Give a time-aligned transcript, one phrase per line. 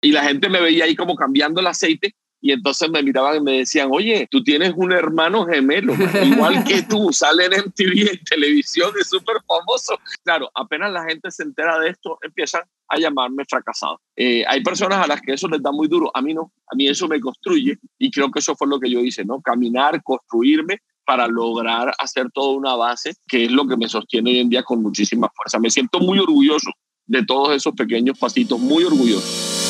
[0.00, 3.40] y la gente me veía ahí como cambiando el aceite y entonces me miraban y
[3.40, 8.24] me decían, oye, tú tienes un hermano gemelo, igual que tú, sale en MTV, en
[8.24, 9.98] televisión, es súper famoso.
[10.22, 14.00] Claro, apenas la gente se entera de esto, empiezan a llamarme fracasado.
[14.16, 16.76] Eh, hay personas a las que eso les da muy duro, a mí no, a
[16.76, 19.40] mí eso me construye y creo que eso fue lo que yo hice, ¿no?
[19.40, 24.38] Caminar, construirme para lograr hacer toda una base, que es lo que me sostiene hoy
[24.40, 25.58] en día con muchísima fuerza.
[25.58, 26.70] Me siento muy orgulloso
[27.06, 29.67] de todos esos pequeños pasitos, muy orgulloso.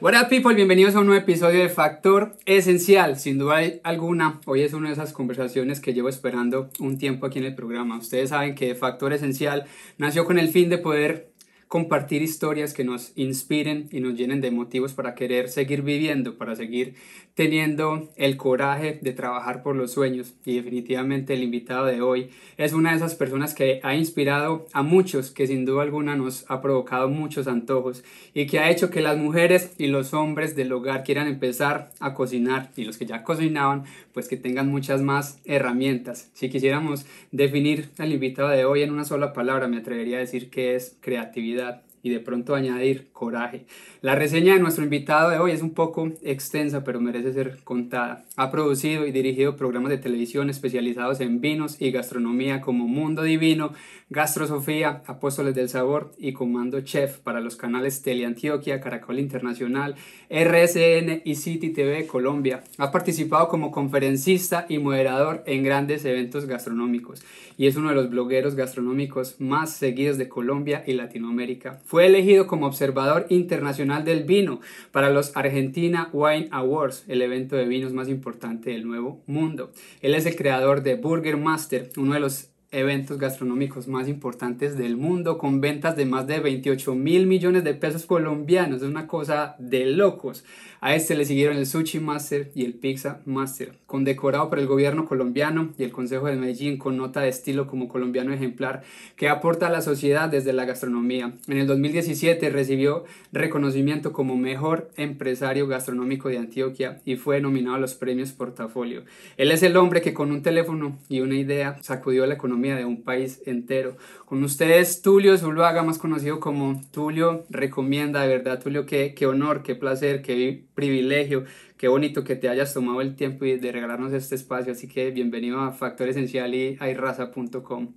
[0.00, 3.18] What up people, bienvenidos a un nuevo episodio de Factor Esencial.
[3.18, 7.40] Sin duda alguna, hoy es una de esas conversaciones que llevo esperando un tiempo aquí
[7.40, 7.98] en el programa.
[7.98, 9.64] Ustedes saben que Factor Esencial
[9.96, 11.32] nació con el fin de poder
[11.68, 16.56] compartir historias que nos inspiren y nos llenen de motivos para querer seguir viviendo, para
[16.56, 16.94] seguir
[17.34, 20.34] teniendo el coraje de trabajar por los sueños.
[20.44, 24.82] Y definitivamente el invitado de hoy es una de esas personas que ha inspirado a
[24.82, 29.02] muchos, que sin duda alguna nos ha provocado muchos antojos y que ha hecho que
[29.02, 33.22] las mujeres y los hombres del hogar quieran empezar a cocinar y los que ya
[33.22, 36.30] cocinaban, pues que tengan muchas más herramientas.
[36.32, 40.50] Si quisiéramos definir al invitado de hoy en una sola palabra, me atrevería a decir
[40.50, 41.87] que es creatividad that.
[42.02, 43.66] Y de pronto añadir coraje.
[44.00, 48.24] La reseña de nuestro invitado de hoy es un poco extensa, pero merece ser contada.
[48.36, 53.72] Ha producido y dirigido programas de televisión especializados en vinos y gastronomía como Mundo Divino,
[54.10, 59.96] Gastrosofía, Apóstoles del Sabor y Comando Chef para los canales Teleantioquia, Caracol Internacional,
[60.30, 62.62] RSN y City TV Colombia.
[62.78, 67.22] Ha participado como conferencista y moderador en grandes eventos gastronómicos
[67.58, 71.80] y es uno de los blogueros gastronómicos más seguidos de Colombia y Latinoamérica.
[71.88, 74.60] Fue elegido como observador internacional del vino
[74.92, 79.72] para los Argentina Wine Awards, el evento de vinos más importante del nuevo mundo.
[80.02, 84.98] Él es el creador de Burger Master, uno de los eventos gastronómicos más importantes del
[84.98, 88.82] mundo con ventas de más de 28 mil millones de pesos colombianos.
[88.82, 90.44] Es una cosa de locos.
[90.80, 95.06] A este le siguieron el Sushi Master y el Pizza Master, condecorado por el gobierno
[95.06, 98.82] colombiano y el Consejo de Medellín con nota de estilo como colombiano ejemplar
[99.16, 101.32] que aporta a la sociedad desde la gastronomía.
[101.48, 107.80] En el 2017 recibió reconocimiento como mejor empresario gastronómico de Antioquia y fue nominado a
[107.80, 109.02] los premios Portafolio.
[109.36, 112.84] Él es el hombre que con un teléfono y una idea sacudió la economía de
[112.84, 113.96] un país entero.
[114.26, 119.62] Con ustedes, Tulio Zuluaga, más conocido como Tulio Recomienda, de verdad, Tulio, qué, qué honor,
[119.62, 121.44] qué placer, qué privilegio,
[121.76, 124.70] qué bonito que te hayas tomado el tiempo de regalarnos este espacio.
[124.70, 127.94] Así que bienvenido a Factor Esencial y airraza.com.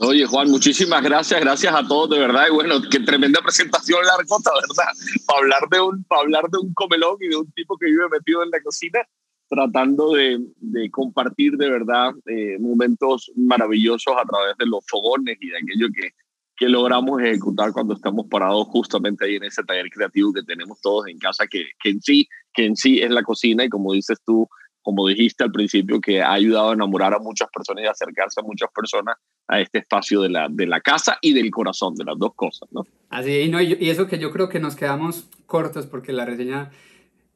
[0.00, 2.46] Oye, Juan, muchísimas gracias, gracias a todos, de verdad.
[2.48, 4.92] Y bueno, qué tremenda presentación largota, ¿verdad?
[5.28, 8.08] Para hablar, de un, para hablar de un comelón y de un tipo que vive
[8.10, 8.98] metido en la cocina,
[9.48, 15.50] tratando de, de compartir de verdad eh, momentos maravillosos a través de los fogones y
[15.50, 16.10] de aquello que,
[16.58, 21.06] que logramos ejecutar cuando estamos parados justamente ahí en ese taller creativo que tenemos todos
[21.06, 24.18] en casa, que, que, en, sí, que en sí es la cocina y como dices
[24.26, 24.48] tú,
[24.82, 28.42] como dijiste al principio, que ha ayudado a enamorar a muchas personas y acercarse a
[28.42, 32.18] muchas personas a este espacio de la, de la casa y del corazón, de las
[32.18, 32.82] dos cosas, ¿no?
[33.10, 36.70] Así, y, no, y eso que yo creo que nos quedamos cortos porque la reseña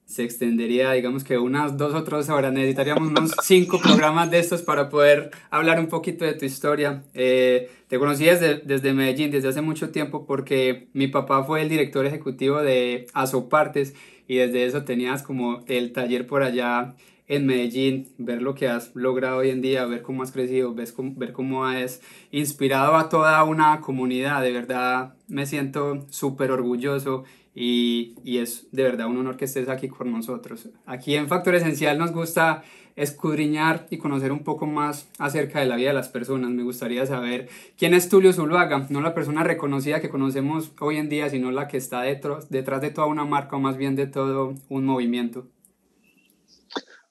[0.07, 2.53] se extendería, digamos que unas dos o tres horas.
[2.53, 7.03] Necesitaríamos unos cinco programas de estos para poder hablar un poquito de tu historia.
[7.15, 11.69] Eh, te conocí desde, desde Medellín desde hace mucho tiempo porque mi papá fue el
[11.69, 13.95] director ejecutivo de Azopartes
[14.29, 16.95] y desde eso tenías como el taller por allá
[17.33, 20.95] en Medellín, ver lo que has logrado hoy en día, ver cómo has crecido, ves
[20.99, 24.43] ver cómo has inspirado a toda una comunidad.
[24.43, 29.71] De verdad me siento súper orgulloso y, y, es de verdad un honor que estés
[29.71, 30.69] aquí con nosotros.
[30.85, 32.65] Aquí en Factor Esencial nos gusta
[32.97, 36.51] escudriñar y conocer un poco más acerca de la vida de las personas.
[36.51, 37.49] Me gustaría saber
[37.79, 41.67] quién es Tulio Zuluaga, no la persona reconocida que conocemos hoy en día, sino la
[41.67, 45.47] que está detrás, detrás de toda una marca o más bien de todo un movimiento.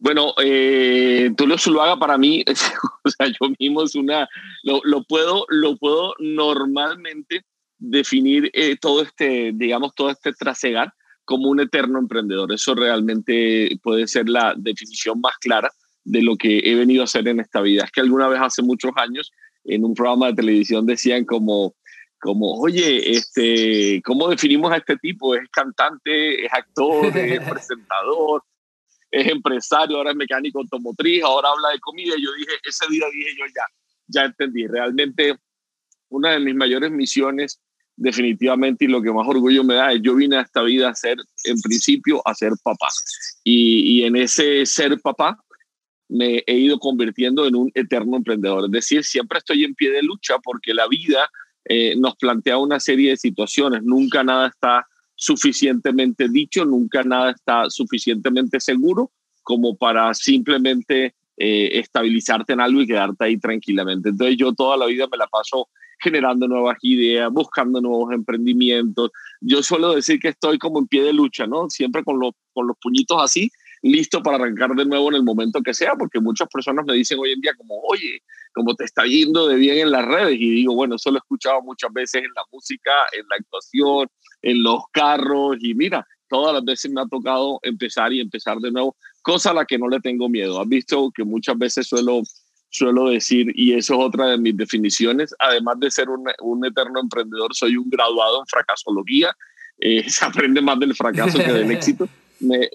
[0.02, 2.44] Bueno, eh, Tulio Zuluaga para mí,
[3.06, 4.28] o sea, yo mismo es una,
[4.64, 7.46] lo, lo, puedo, lo puedo normalmente
[7.78, 10.92] definir eh, todo este, digamos, todo este trasegar
[11.24, 12.52] como un eterno emprendedor.
[12.52, 15.70] Eso realmente puede ser la definición más clara
[16.04, 17.84] de lo que he venido a hacer en esta vida.
[17.84, 19.32] Es que alguna vez hace muchos años
[19.66, 21.76] en un programa de televisión decían como,
[22.20, 25.36] como oye, este, ¿cómo definimos a este tipo?
[25.36, 28.42] Es cantante, es actor, es presentador,
[29.12, 32.16] es empresario, ahora es mecánico automotriz, ahora habla de comida.
[32.18, 33.64] Yo dije, ese día dije yo ya,
[34.08, 34.68] ya entendí.
[34.68, 35.38] Realmente
[36.10, 37.60] una de mis mayores misiones
[37.98, 40.96] definitivamente y lo que más orgullo me da es yo vine a esta vida a
[40.96, 42.88] ser, en principio, a ser papá.
[43.44, 45.38] Y, y en ese ser papá,
[46.12, 48.66] me he ido convirtiendo en un eterno emprendedor.
[48.66, 51.30] Es decir, siempre estoy en pie de lucha porque la vida
[51.66, 53.82] eh, nos plantea una serie de situaciones.
[53.84, 54.86] Nunca nada está
[55.22, 59.12] suficientemente dicho, nunca nada está suficientemente seguro
[59.44, 64.10] como para simplemente eh, estabilizarte en algo y quedarte ahí tranquilamente.
[64.10, 65.70] Entonces yo toda la vida me la paso
[66.00, 69.12] generando nuevas ideas, buscando nuevos emprendimientos.
[69.42, 71.70] Yo suelo decir que estoy como en pie de lucha, ¿no?
[71.70, 75.62] Siempre con los, con los puñitos así, listo para arrancar de nuevo en el momento
[75.62, 78.22] que sea, porque muchas personas me dicen hoy en día como, oye,
[78.54, 81.20] como te está yendo de bien en las redes, y digo, bueno, eso lo he
[81.20, 84.08] escuchado muchas veces en la música, en la actuación,
[84.42, 88.72] en los carros, y mira, todas las veces me ha tocado empezar y empezar de
[88.72, 90.62] nuevo, cosa a la que no le tengo miedo.
[90.62, 92.22] Has visto que muchas veces suelo,
[92.70, 97.00] suelo decir, y eso es otra de mis definiciones, además de ser un, un eterno
[97.00, 99.36] emprendedor, soy un graduado en fracasología,
[99.80, 102.08] eh, se aprende más del fracaso que del éxito
[102.42, 102.70] me,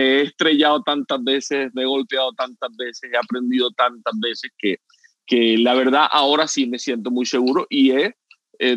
[0.00, 4.78] he estrellado tantas veces, me he golpeado tantas veces, he aprendido tantas veces que,
[5.26, 8.14] que la verdad ahora sí me siento muy seguro y he
[8.58, 8.76] eh,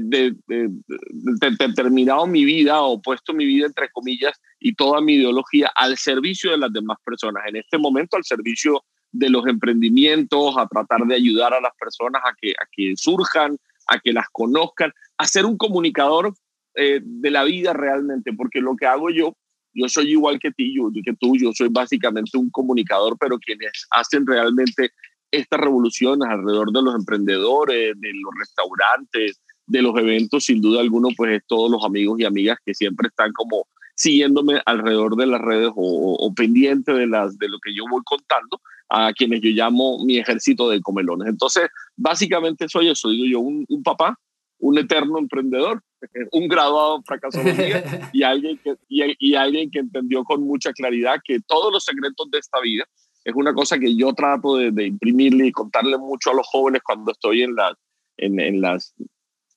[1.59, 6.51] determinado mi vida o puesto mi vida entre comillas y toda mi ideología al servicio
[6.51, 7.44] de las demás personas.
[7.47, 12.21] En este momento al servicio de los emprendimientos, a tratar de ayudar a las personas
[12.25, 13.57] a que, a que surjan,
[13.88, 16.33] a que las conozcan, a ser un comunicador
[16.75, 19.35] eh, de la vida realmente, porque lo que hago yo
[19.74, 23.71] yo soy igual que ti, yo, que tú, yo soy básicamente un comunicador, pero quienes
[23.92, 24.92] hacen realmente
[25.31, 31.10] estas revoluciones alrededor de los emprendedores, de los restaurantes, de los eventos, sin duda alguno,
[31.16, 35.42] pues es todos los amigos y amigas que siempre están como siguiéndome alrededor de las
[35.42, 39.51] redes o, o pendiente de, las, de lo que yo voy contando, a quienes yo
[39.51, 41.27] llamo mi ejército de comelones.
[41.27, 44.18] Entonces, básicamente soy eso, digo yo, un, un papá,
[44.59, 45.81] un eterno emprendedor
[46.31, 47.83] un graduado en fracasología
[48.13, 52.39] y alguien, que, y, alguien que entendió con mucha claridad que todos los secretos de
[52.39, 52.85] esta vida
[53.23, 57.11] es una cosa que yo trato de, imprimirle y contarle mucho a los jóvenes cuando
[57.11, 57.73] estoy en las,
[58.17, 58.95] en, en, las,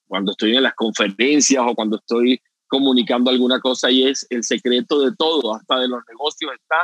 [0.07, 5.01] cuando estoy en las conferencias o cuando estoy comunicando alguna cosa y es el secreto
[5.01, 6.77] de todo, hasta de los negocios, está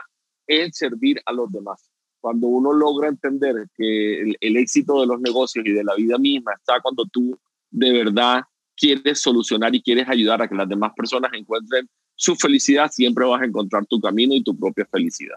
[0.47, 1.91] en servir a los demás.
[2.21, 6.19] Cuando uno logra entender que el, el éxito de los negocios y de la vida
[6.19, 7.39] misma está cuando tú
[7.71, 8.43] de verdad
[8.77, 13.43] quieres solucionar y quieres ayudar a que las demás personas encuentren su felicidad, siempre vas
[13.43, 15.37] a encontrar tu camino y tu propia felicidad.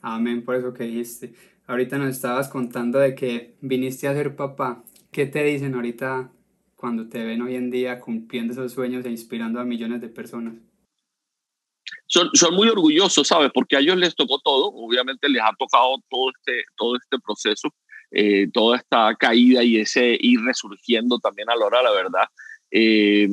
[0.00, 1.34] Amén, por eso que dijiste.
[1.66, 4.84] Ahorita nos estabas contando de que viniste a ser papá.
[5.10, 6.30] ¿Qué te dicen ahorita
[6.76, 10.54] cuando te ven hoy en día cumpliendo esos sueños e inspirando a millones de personas?
[12.06, 13.50] Son, son muy orgullosos, ¿sabes?
[13.52, 14.66] Porque a ellos les tocó todo.
[14.74, 17.68] Obviamente les ha tocado todo este, todo este proceso,
[18.14, 22.24] eh, toda esta caída y ese ir resurgiendo también a la hora, la verdad.
[22.70, 23.28] Eh,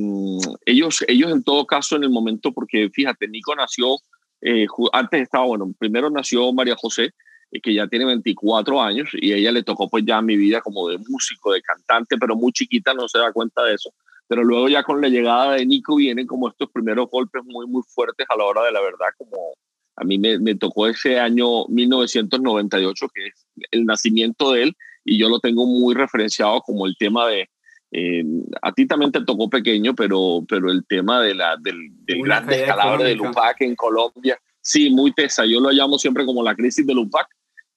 [0.65, 3.97] ellos, ellos en todo caso en el momento, porque fíjate, Nico nació,
[4.41, 7.11] eh, antes estaba, bueno, primero nació María José,
[7.51, 10.89] eh, que ya tiene 24 años y ella le tocó pues ya mi vida como
[10.89, 13.93] de músico, de cantante, pero muy chiquita no se da cuenta de eso.
[14.27, 17.83] Pero luego ya con la llegada de Nico vienen como estos primeros golpes muy, muy
[17.87, 19.53] fuertes a la hora de la verdad, como
[20.01, 25.19] a mí me, me tocó ese año 1998, que es el nacimiento de él, y
[25.19, 27.49] yo lo tengo muy referenciado como el tema de,
[27.91, 28.23] eh,
[28.61, 32.47] a ti también te tocó pequeño, pero, pero el tema de la, del, del gran
[32.47, 35.45] descalabro de Lupac en Colombia, sí, muy tesa.
[35.45, 37.27] Yo lo llamo siempre como la crisis de Lupac.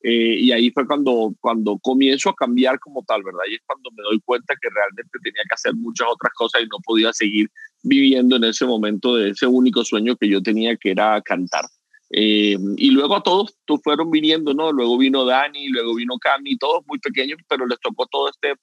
[0.06, 3.41] Eh, y ahí fue cuando, cuando comienzo a cambiar como tal, ¿verdad?
[3.50, 6.66] Y es cuando me doy cuenta que realmente tenía que hacer muchas otras cosas y
[6.66, 7.49] no podía seguir
[7.83, 11.64] viviendo en ese momento de ese único sueño que yo tenía, que era cantar.
[12.11, 14.73] Eh, y luego a todos, fueron viniendo, ¿no?
[14.73, 18.54] Luego vino Dani, luego vino Cami, todos muy pequeños, pero les tocó todo este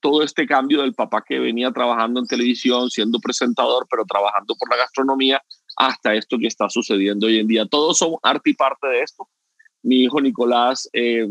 [0.00, 4.70] todo este cambio del papá que venía trabajando en televisión, siendo presentador, pero trabajando por
[4.70, 5.42] la gastronomía,
[5.76, 7.66] hasta esto que está sucediendo hoy en día.
[7.66, 9.28] Todos son arte y parte de esto.
[9.82, 11.28] Mi hijo Nicolás eh,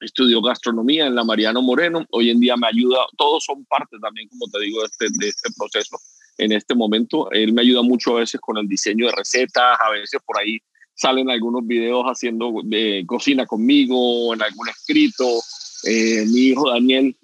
[0.00, 4.28] estudió gastronomía en la Mariano Moreno, hoy en día me ayuda, todos son parte también,
[4.28, 5.96] como te digo, de este, de este proceso
[6.38, 7.30] en este momento.
[7.30, 10.58] Él me ayuda mucho a veces con el diseño de recetas, a veces por ahí
[11.02, 15.24] salen algunos videos haciendo eh, cocina conmigo, en algún escrito.
[15.84, 17.16] Eh, mi hijo Daniel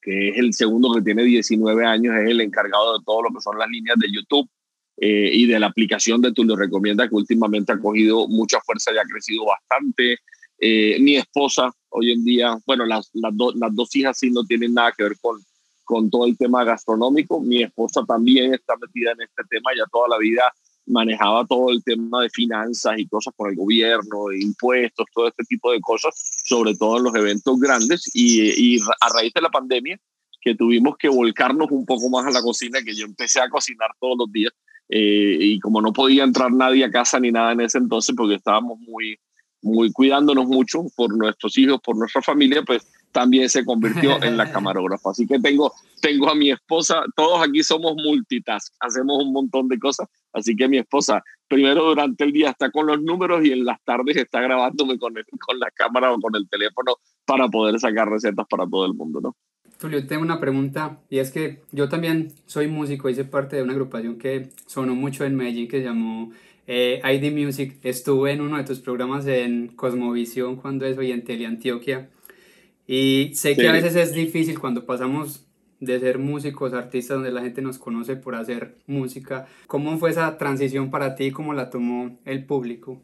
[0.00, 3.40] que es el segundo que tiene 19 años, es el encargado de todo lo que
[3.40, 4.48] son las líneas de YouTube
[4.96, 8.98] eh, y de la aplicación de Tulio Recomienda, que últimamente ha cogido mucha fuerza y
[8.98, 10.18] ha crecido bastante.
[10.58, 14.74] Eh, mi esposa, hoy en día, bueno, las, las, las, dos hijas sí no tienen
[14.74, 15.38] nada que ver con,
[15.84, 17.40] con todo el tema gastronómico.
[17.40, 20.52] Mi esposa también está metida en este tema, ya toda la vida
[20.90, 25.72] manejaba todo el tema de finanzas y cosas con el gobierno, impuestos, todo este tipo
[25.72, 28.10] de cosas, sobre todo en los eventos grandes.
[28.14, 29.98] Y, y, a raíz de la pandemia,
[30.40, 33.90] que tuvimos que volcarnos un poco más a la cocina, que yo empecé a cocinar
[34.00, 34.52] todos los días.
[34.88, 38.34] Eh, y como no podía entrar nadie a casa ni nada en ese entonces, porque
[38.34, 39.18] estábamos muy,
[39.62, 44.50] muy cuidándonos mucho por nuestros hijos, por nuestra familia, pues también se convirtió en la
[44.52, 45.10] camarógrafa.
[45.10, 49.78] Así que tengo, tengo a mi esposa, todos aquí somos multitask, hacemos un montón de
[49.78, 50.08] cosas.
[50.32, 53.82] Así que mi esposa, primero durante el día está con los números y en las
[53.82, 58.46] tardes está grabándome con, con la cámara o con el teléfono para poder sacar recetas
[58.48, 59.36] para todo el mundo, ¿no?
[59.78, 63.72] Tulio, tengo una pregunta y es que yo también soy músico, hice parte de una
[63.72, 66.32] agrupación que sonó mucho en Medellín que se llamó
[66.66, 67.78] eh, ID Music.
[67.82, 72.10] Estuve en uno de tus programas en Cosmovisión cuando eso y en Teleantioquia.
[72.92, 75.46] Y sé que a veces es difícil cuando pasamos
[75.78, 79.46] de ser músicos, artistas, donde la gente nos conoce por hacer música.
[79.68, 81.30] ¿Cómo fue esa transición para ti?
[81.30, 83.00] ¿Cómo la tomó el público?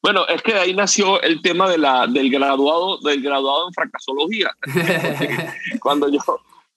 [0.00, 3.74] Bueno, es que de ahí nació el tema de la, del, graduado, del graduado en
[3.74, 4.50] fracasología.
[5.80, 6.20] cuando, yo,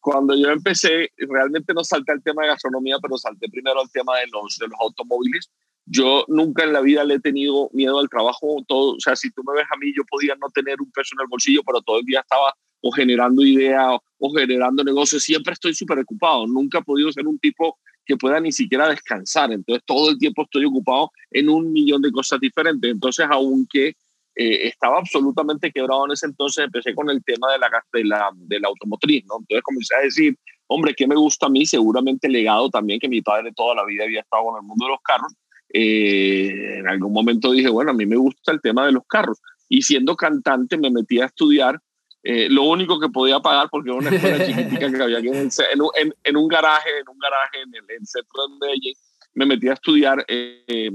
[0.02, 4.18] cuando yo empecé, realmente no salté al tema de gastronomía, pero salté primero al tema
[4.18, 5.50] de los, de los automóviles.
[5.86, 8.64] Yo nunca en la vida le he tenido miedo al trabajo.
[8.68, 11.16] Todo, o sea, si tú me ves a mí, yo podía no tener un peso
[11.16, 15.24] en el bolsillo, pero todo el día estaba o generando ideas o generando negocios.
[15.24, 16.48] Siempre estoy súper ocupado.
[16.48, 19.52] Nunca he podido ser un tipo que pueda ni siquiera descansar.
[19.52, 22.90] Entonces, todo el tiempo estoy ocupado en un millón de cosas diferentes.
[22.90, 23.96] Entonces, aunque
[24.36, 28.30] eh, estaba absolutamente quebrado en ese entonces, empecé con el tema de la, de la,
[28.36, 29.38] de la automotriz, ¿no?
[29.40, 30.38] Entonces comencé a decir,
[30.68, 31.66] hombre, ¿qué me gusta a mí?
[31.66, 34.92] Seguramente legado también que mi padre toda la vida había estado en el mundo de
[34.92, 35.34] los carros.
[35.70, 39.40] Eh, en algún momento dije, bueno, a mí me gusta el tema de los carros.
[39.68, 41.80] Y siendo cantante me metí a estudiar
[42.24, 45.50] eh, lo único que podía pagar, porque era una escuela chiquitica que había aquí en,
[45.96, 48.96] en, en, un garaje, en un garaje en el, centro de Medellín,
[49.36, 50.90] me metí a estudiar eh,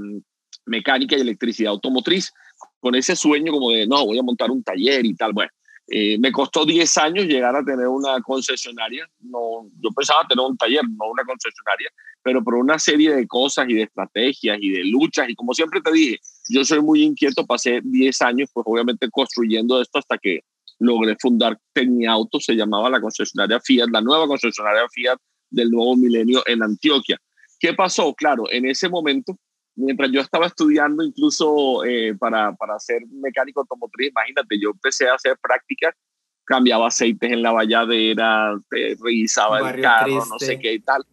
[0.66, 2.32] mecánica y electricidad automotriz,
[2.80, 5.32] con ese sueño como de, no, voy a montar un taller y tal.
[5.32, 5.52] Bueno,
[5.92, 9.10] eh, me costó 10 años llegar a tener una concesionaria.
[9.18, 11.90] No, yo pensaba tener un taller, no una concesionaria,
[12.22, 15.28] pero por una serie de cosas y de estrategias y de luchas.
[15.28, 19.82] Y como siempre te dije, yo soy muy inquieto, pasé 10 años, pues obviamente construyendo
[19.82, 20.44] esto hasta que
[20.78, 25.18] logré fundar Tecniauto, se llamaba la concesionaria Fiat, la nueva concesionaria Fiat
[25.50, 27.20] del nuevo milenio en Antioquia.
[27.58, 28.14] ¿Qué pasó?
[28.14, 29.36] Claro, en ese momento,
[29.80, 35.14] mientras yo estaba estudiando incluso eh, para, para ser mecánico automotriz, imagínate, yo empecé a
[35.14, 35.94] hacer prácticas,
[36.44, 41.04] cambiaba aceites en la valladera, eh, revisaba el carro, no sé qué y tal.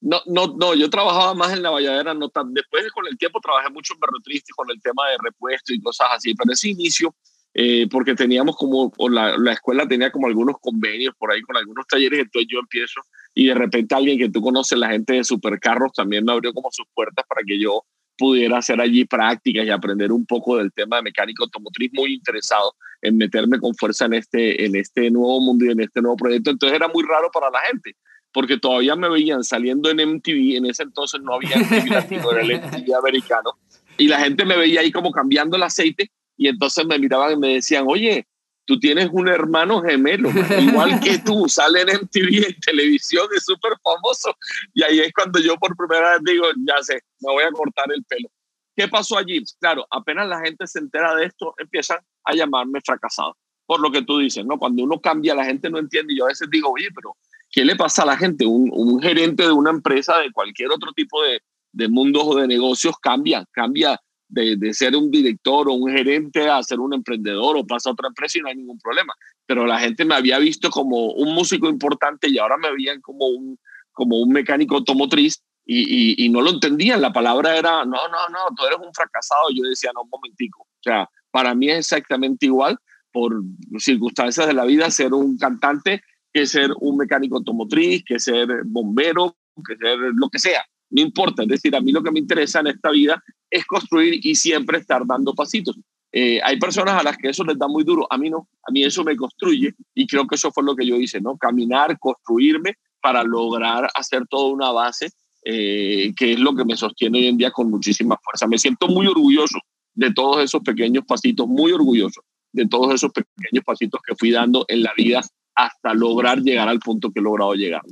[0.00, 3.40] No, no, no, yo trabajaba más en la valladera, no tan, después con el tiempo
[3.40, 6.68] trabajé mucho en Berro Triste con el tema de repuesto y cosas así, pero ese
[6.68, 7.14] inicio
[7.58, 11.56] eh, porque teníamos como, o la, la, escuela tenía como algunos convenios por ahí con
[11.56, 13.00] algunos talleres, entonces yo empiezo
[13.38, 16.70] y de repente alguien que tú conoces, la gente de Supercarros, también me abrió como
[16.72, 17.84] sus puertas para que yo
[18.16, 22.74] pudiera hacer allí prácticas y aprender un poco del tema de mecánica automotriz, muy interesado
[23.02, 26.50] en meterme con fuerza en este, en este nuevo mundo y en este nuevo proyecto.
[26.50, 27.94] Entonces era muy raro para la gente,
[28.32, 32.40] porque todavía me veían saliendo en MTV, en ese entonces no había MTV latino, era
[32.40, 33.50] el MTV americano,
[33.98, 37.36] y la gente me veía ahí como cambiando el aceite y entonces me miraban y
[37.36, 38.26] me decían, oye,
[38.66, 40.30] tú tienes un hermano gemelo,
[40.60, 44.36] igual que tú, sale en MTV, en televisión, es súper famoso.
[44.74, 47.86] Y ahí es cuando yo por primera vez digo, ya sé, me voy a cortar
[47.94, 48.28] el pelo.
[48.76, 49.42] ¿Qué pasó allí?
[49.58, 53.36] Claro, apenas la gente se entera de esto, empiezan a llamarme fracasado.
[53.64, 54.58] Por lo que tú dices, ¿no?
[54.58, 56.12] Cuando uno cambia, la gente no entiende.
[56.12, 57.16] Y yo a veces digo, oye, pero
[57.50, 58.44] ¿qué le pasa a la gente?
[58.46, 61.40] Un, un gerente de una empresa, de cualquier otro tipo de,
[61.72, 66.48] de mundos o de negocios, cambia, cambia de, de, ser un director o un gerente
[66.48, 69.14] a ser un emprendedor o pasa a otra empresa y no hay ningún problema.
[69.46, 73.26] Pero la gente me había visto como un músico importante y ahora me veían como
[73.26, 73.58] un,
[73.92, 77.00] como un mecánico automotriz y, y, no lo entendían.
[77.00, 79.48] La palabra era, no, no, no, tú eres un fracasado.
[79.52, 80.62] Yo decía, no, un momentico.
[80.62, 82.78] O sea, para mí es exactamente igual
[83.12, 83.42] por
[83.78, 86.02] circunstancias de la vida ser un cantante
[86.32, 90.64] que ser un mecánico automotriz, que ser bombero, que ser lo que sea.
[90.90, 94.24] No importa, es decir, a mí lo que me interesa en esta vida es construir
[94.24, 95.78] y siempre estar dando pasitos.
[96.12, 98.72] Eh, hay personas a las que eso les da muy duro, a mí no, a
[98.72, 101.36] mí eso me construye y creo que eso fue lo que yo hice, ¿no?
[101.36, 105.10] Caminar, construirme para lograr hacer toda una base
[105.44, 108.46] eh, que es lo que me sostiene hoy en día con muchísima fuerza.
[108.46, 109.58] Me siento muy orgulloso
[109.94, 114.64] de todos esos pequeños pasitos, muy orgulloso de todos esos pequeños pasitos que fui dando
[114.68, 115.20] en la vida
[115.54, 117.82] hasta lograr llegar al punto que he logrado llegar.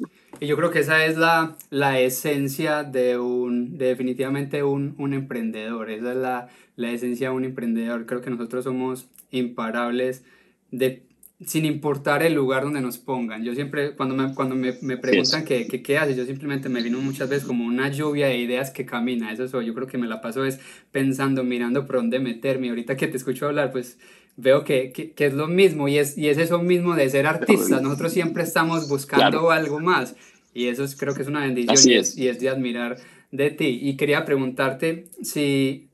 [0.40, 5.90] Y yo creo que esa es la, la esencia de un, definitivamente un, un, emprendedor,
[5.90, 8.06] esa es la, la, esencia de un emprendedor.
[8.06, 10.24] Creo que nosotros somos imparables
[10.70, 11.04] de,
[11.44, 13.44] sin importar el lugar donde nos pongan.
[13.44, 16.82] Yo siempre, cuando me, cuando me, me preguntan qué, qué, qué haces, yo simplemente me
[16.82, 19.32] vino muchas veces como una lluvia de ideas que camina.
[19.32, 19.66] Eso soy.
[19.66, 20.60] Yo creo que me la paso es
[20.92, 22.70] pensando, mirando por dónde meterme.
[22.70, 23.98] Ahorita que te escucho hablar, pues
[24.36, 27.26] veo que, que, que, es lo mismo y es, y es eso mismo de ser
[27.26, 27.82] artistas.
[27.82, 30.16] Nosotros siempre estamos buscando algo más
[30.52, 32.16] y eso es, creo que es una bendición y es.
[32.16, 32.96] y es de admirar
[33.30, 33.78] de ti.
[33.82, 35.88] Y quería preguntarte si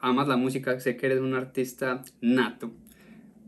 [0.00, 2.70] amas la música, sé que eres un artista nato.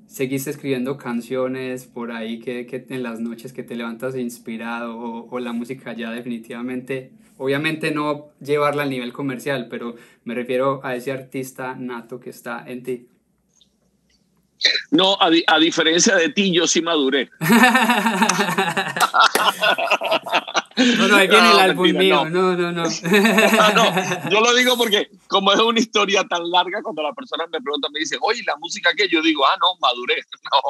[0.07, 5.29] ¿Seguiste escribiendo canciones por ahí que, que en las noches que te levantas inspirado o,
[5.29, 10.95] o, la música ya definitivamente, obviamente no llevarla al nivel comercial, pero me refiero a
[10.95, 13.09] ese artista nato que está en ti?
[14.91, 17.31] No, a, a diferencia de ti, yo sí maduré.
[20.77, 22.29] No, no, ahí viene el álbum mío.
[22.29, 22.85] No, no, no.
[22.85, 24.31] no.
[24.31, 27.89] Yo lo digo porque, como es una historia tan larga, cuando la persona me pregunta,
[27.93, 29.09] me dice, oye, ¿la música qué?
[29.09, 30.17] Yo digo, ah, no, maduré.
[30.53, 30.61] No,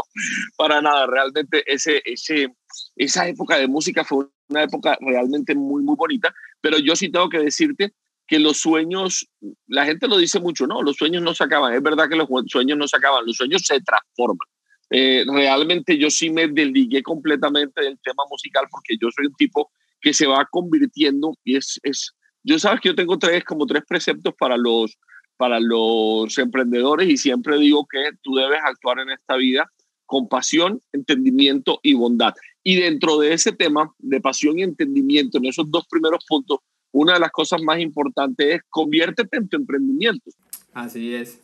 [0.57, 1.07] para nada.
[1.07, 2.55] Realmente, ese, ese,
[2.97, 6.35] esa época de música fue una época realmente muy, muy bonita.
[6.61, 7.93] Pero yo sí tengo que decirte
[8.26, 9.28] que los sueños,
[9.66, 11.75] la gente lo dice mucho, no, los sueños no se acaban.
[11.75, 14.49] Es verdad que los sueños no se acaban, los sueños se transforman.
[14.90, 19.71] Eh, realmente yo sí me desligué completamente del tema musical porque yo soy un tipo
[20.00, 23.83] que se va convirtiendo y es, es yo sabes que yo tengo tres, como tres
[23.88, 24.97] preceptos para los,
[25.37, 29.71] para los emprendedores y siempre digo que tú debes actuar en esta vida
[30.07, 32.35] con pasión, entendimiento y bondad.
[32.62, 36.59] Y dentro de ese tema de pasión y entendimiento, en esos dos primeros puntos,
[36.95, 40.31] una de las cosas más importantes es conviértete en tu emprendimiento.
[40.73, 41.41] Así es.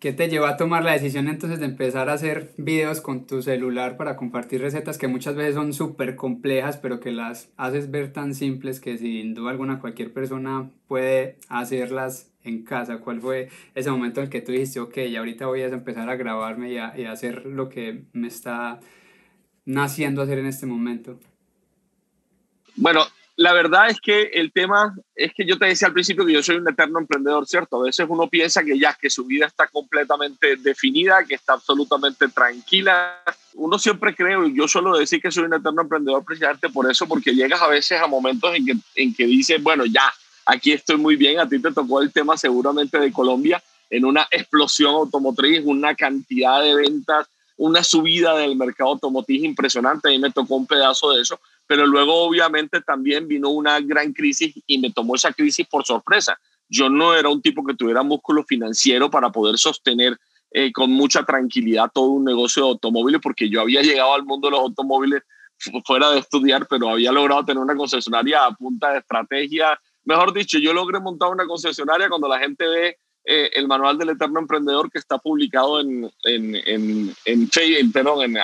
[0.00, 3.42] ¿Qué te llevó a tomar la decisión entonces de empezar a hacer videos con tu
[3.42, 8.14] celular para compartir recetas que muchas veces son súper complejas, pero que las haces ver
[8.14, 12.98] tan simples que sin duda alguna cualquier persona puede hacerlas en casa?
[12.98, 16.08] ¿Cuál fue ese momento en el que tú dijiste, ok, y ahorita voy a empezar
[16.08, 18.80] a grabarme y a, y a hacer lo que me está
[19.66, 21.20] naciendo hacer en este momento?
[22.74, 23.02] Bueno,
[23.36, 26.42] la verdad es que el tema es que yo te decía al principio que yo
[26.42, 27.80] soy un eterno emprendedor, ¿cierto?
[27.80, 32.28] A veces uno piensa que ya, que su vida está completamente definida, que está absolutamente
[32.28, 33.22] tranquila.
[33.54, 37.08] Uno siempre cree, y yo suelo decir que soy un eterno emprendedor precisamente por eso,
[37.08, 40.12] porque llegas a veces a momentos en que, en que dices, bueno, ya,
[40.44, 44.26] aquí estoy muy bien, a ti te tocó el tema seguramente de Colombia, en una
[44.30, 47.28] explosión automotriz, una cantidad de ventas,
[47.62, 51.38] una subida del mercado automotriz impresionante, a me tocó un pedazo de eso
[51.72, 56.38] pero luego obviamente también vino una gran crisis y me tomó esa crisis por sorpresa.
[56.68, 60.18] Yo no era un tipo que tuviera músculo financiero para poder sostener
[60.50, 64.48] eh, con mucha tranquilidad todo un negocio de automóviles, porque yo había llegado al mundo
[64.48, 65.22] de los automóviles
[65.86, 69.80] fuera de estudiar, pero había logrado tener una concesionaria a punta de estrategia.
[70.04, 74.10] Mejor dicho, yo logré montar una concesionaria cuando la gente ve eh, el manual del
[74.10, 77.50] eterno emprendedor que está publicado en, en, en, en,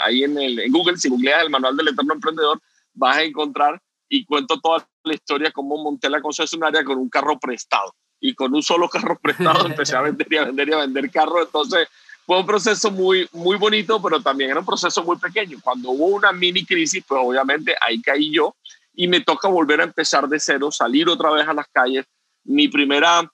[0.05, 2.61] ahí en, el, Google, si googleas el manual del eterno emprendedor,
[2.95, 7.39] vas a encontrar y cuento toda la historia cómo monté la concesionaria con un carro
[7.39, 7.95] prestado.
[8.21, 11.11] Y con un solo carro prestado empecé a vender y a vender y a vender
[11.11, 11.47] carros.
[11.47, 11.89] Entonces
[12.25, 15.59] fue un proceso muy, muy bonito, pero también era un proceso muy pequeño.
[15.63, 18.55] Cuando hubo una mini crisis, pues obviamente ahí caí yo
[18.95, 22.05] y me toca volver a empezar de cero, salir otra vez a las calles.
[22.45, 23.31] Mi primera,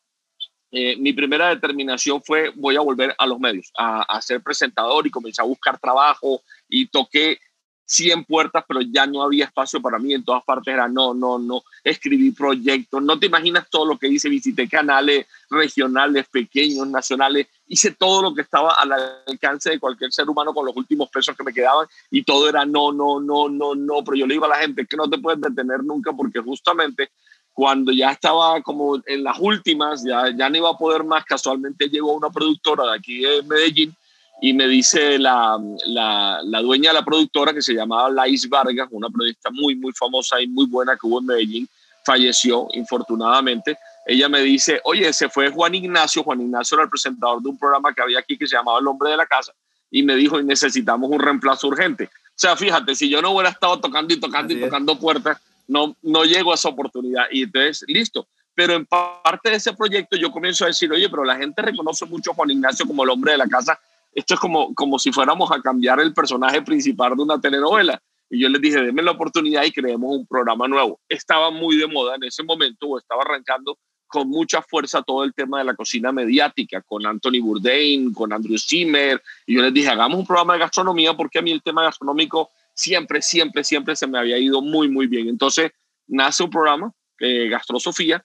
[0.76, 5.10] eh, mi primera determinación fue voy a volver a los medios, a, ser presentador y
[5.10, 7.38] comencé a buscar trabajo y toqué
[7.87, 10.14] 100 puertas, pero ya no había espacio para mí.
[10.14, 11.62] En todas partes era no, no, no.
[11.84, 13.00] Escribí proyectos.
[13.02, 14.28] No te imaginas todo lo que hice.
[14.28, 17.46] Visité canales regionales, pequeños, nacionales.
[17.68, 18.90] Hice todo lo que estaba al
[19.26, 21.87] alcance de cualquier ser humano con los últimos pesos que me quedaban.
[22.10, 24.02] Y todo era no, no, no, no, no.
[24.02, 27.10] Pero yo le digo a la gente que no te puedes detener nunca porque justamente
[27.54, 31.88] cuando ya estaba como en las últimas, ya, ya no iba a poder más, casualmente
[31.88, 33.94] llegó una productora de aquí de Medellín
[34.40, 38.88] y me dice la, la, la, dueña de la productora que se llamaba Lais Vargas,
[38.90, 41.68] una periodista muy, muy famosa y muy buena que hubo en Medellín,
[42.04, 43.78] falleció infortunadamente.
[44.04, 47.56] Ella me dice, oye, se fue Juan Ignacio, Juan Ignacio era el presentador de un
[47.56, 49.52] programa que había aquí que se llamaba El Hombre de la Casa,
[49.92, 52.04] y me dijo, necesitamos un reemplazo urgente.
[52.04, 55.96] O sea, fíjate, si yo no hubiera estado tocando y tocando y tocando puertas, no,
[56.03, 57.24] no llego a esa oportunidad.
[57.31, 58.27] Y entonces, listo.
[58.55, 62.07] Pero en parte de ese proyecto yo comienzo a decir, oye, pero la gente reconoce
[62.07, 63.79] mucho a Juan Ignacio como el hombre de la casa
[64.14, 68.00] esto es como, como si fuéramos a cambiar el personaje principal de una telenovela.
[68.31, 71.00] Y yo les dije, denme la oportunidad y creemos un programa nuevo.
[71.09, 75.35] Estaba muy de moda en ese momento, o estaba arrancando con mucha fuerza todo el
[75.35, 79.20] tema de la cocina mediática, con Anthony Bourdain, con Andrew Zimmer.
[79.46, 82.50] Y yo les dije, hagamos un programa de gastronomía, porque a mí el tema gastronómico
[82.74, 85.28] siempre, siempre, siempre se me había ido muy, muy bien.
[85.28, 85.72] Entonces,
[86.06, 88.22] nace un programa, eh, Gastrosofía,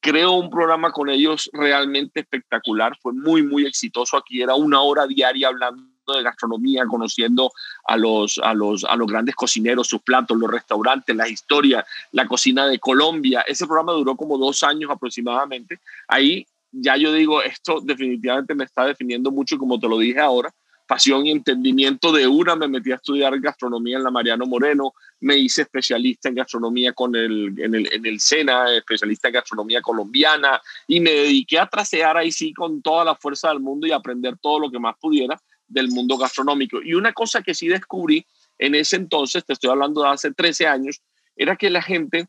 [0.00, 4.16] creo un programa con ellos realmente espectacular, fue muy, muy exitoso.
[4.16, 7.52] Aquí era una hora diaria hablando de gastronomía, conociendo
[7.84, 12.26] a los, a los, a los grandes cocineros, sus platos, los restaurantes, la historia, la
[12.26, 13.42] cocina de Colombia.
[13.46, 15.78] Ese programa duró como dos años aproximadamente.
[16.08, 20.52] Ahí ya yo digo, esto definitivamente me está definiendo mucho, como te lo dije ahora,
[20.86, 25.36] pasión y entendimiento de una, me metí a estudiar gastronomía en la Mariano Moreno, me
[25.36, 30.60] hice especialista en gastronomía con el, en, el, en el SENA, especialista en gastronomía colombiana,
[30.86, 34.36] y me dediqué a trasear ahí sí con toda la fuerza del mundo y aprender
[34.38, 36.82] todo lo que más pudiera del mundo gastronómico.
[36.82, 38.26] Y una cosa que sí descubrí
[38.58, 41.00] en ese entonces, te estoy hablando de hace 13 años,
[41.36, 42.28] era que la gente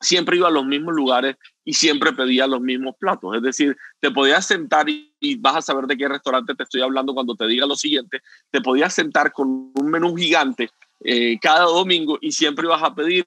[0.00, 3.36] siempre iba a los mismos lugares y siempre pedía los mismos platos.
[3.36, 7.14] Es decir, te podías sentar y, vas a saber de qué restaurante te estoy hablando
[7.14, 10.70] cuando te diga lo siguiente, te podías sentar con un menú gigante
[11.04, 13.26] eh, cada domingo y siempre ibas a pedir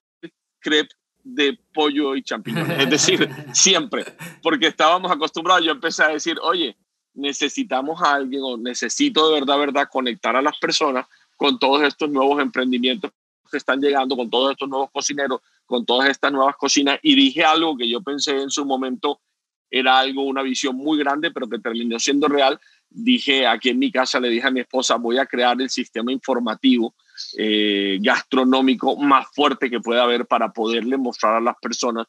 [0.60, 2.80] crepe de pollo y champiñones.
[2.80, 4.06] Es decir, siempre,
[4.42, 6.76] porque estábamos acostumbrados, yo empecé a decir, oye,
[7.14, 11.06] necesitamos a alguien o necesito de verdad, verdad, conectar a las personas
[11.38, 13.12] con todos estos nuevos emprendimientos
[13.50, 17.00] que están llegando, con todos estos nuevos cocineros, con todas estas nuevas cocinas.
[17.02, 19.22] Y dije algo que yo pensé en su momento
[19.70, 22.60] era algo, una visión muy grande, pero que terminó siendo real.
[22.90, 26.12] Dije aquí en mi casa, le dije a mi esposa, voy a crear el sistema
[26.12, 26.94] informativo
[27.38, 32.06] eh, gastronómico más fuerte que pueda haber para poderle mostrar a las personas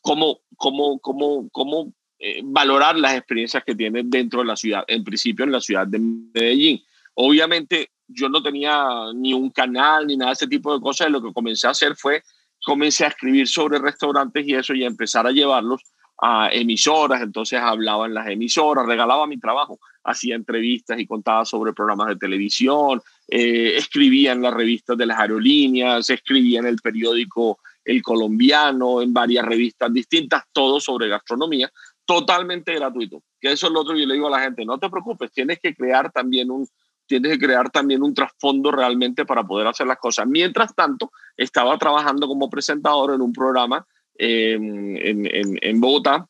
[0.00, 5.04] cómo, cómo, cómo, cómo eh, valorar las experiencias que tienen dentro de la ciudad, en
[5.04, 6.82] principio en la ciudad de Medellín.
[7.14, 11.22] Obviamente yo no tenía ni un canal ni nada de ese tipo de cosas, lo
[11.22, 12.24] que comencé a hacer fue,
[12.68, 15.80] comencé a escribir sobre restaurantes y eso y a empezar a llevarlos
[16.20, 21.72] a emisoras, entonces hablaba en las emisoras, regalaba mi trabajo, hacía entrevistas y contaba sobre
[21.72, 27.60] programas de televisión, eh, escribía en las revistas de las aerolíneas, escribía en el periódico
[27.82, 31.72] El Colombiano, en varias revistas distintas, todo sobre gastronomía,
[32.04, 33.22] totalmente gratuito.
[33.40, 35.32] Que eso es lo otro que yo le digo a la gente, no te preocupes,
[35.32, 36.68] tienes que crear también un,
[37.08, 40.26] tienes que crear también un trasfondo realmente para poder hacer las cosas.
[40.26, 43.84] Mientras tanto, estaba trabajando como presentador en un programa
[44.16, 46.28] em, en, en, en, Bogotá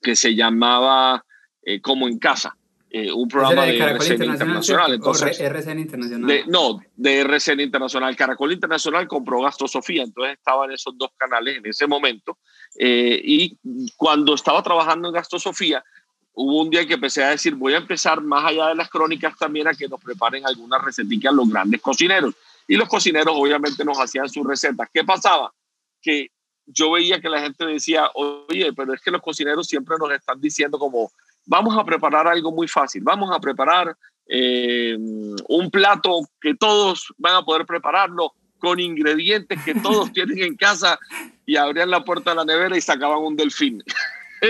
[0.00, 1.24] que se llamaba
[1.62, 2.56] eh, Como en Casa.
[2.96, 4.94] Eh, un programa de, RCN Internacional.
[4.94, 6.44] entonces, RCN Internacional.
[6.46, 8.14] no, de RCN Internacional.
[8.14, 12.38] Caracol Internacional compró Gasto Sofía, entonces estaba en esos dos canales en ese momento.
[12.78, 13.58] Eh, y
[13.96, 15.82] cuando estaba trabajando en Gasto Sofía,
[16.34, 19.36] hubo un día que empecé a decir, voy a empezar más allá de las crónicas
[19.38, 22.34] también a que nos preparen algunas recetas los grandes cocineros.
[22.66, 24.88] Y los cocineros obviamente nos hacían sus recetas.
[24.92, 25.52] ¿Qué pasaba?
[26.02, 26.28] Que
[26.66, 30.40] yo veía que la gente decía, oye, pero es que los cocineros siempre nos están
[30.40, 31.12] diciendo como,
[31.46, 37.36] vamos a preparar algo muy fácil, vamos a preparar eh, un plato que todos van
[37.36, 40.98] a poder prepararlo con ingredientes que todos tienen en casa
[41.44, 43.82] y abrían la puerta de la nevera y sacaban un delfín.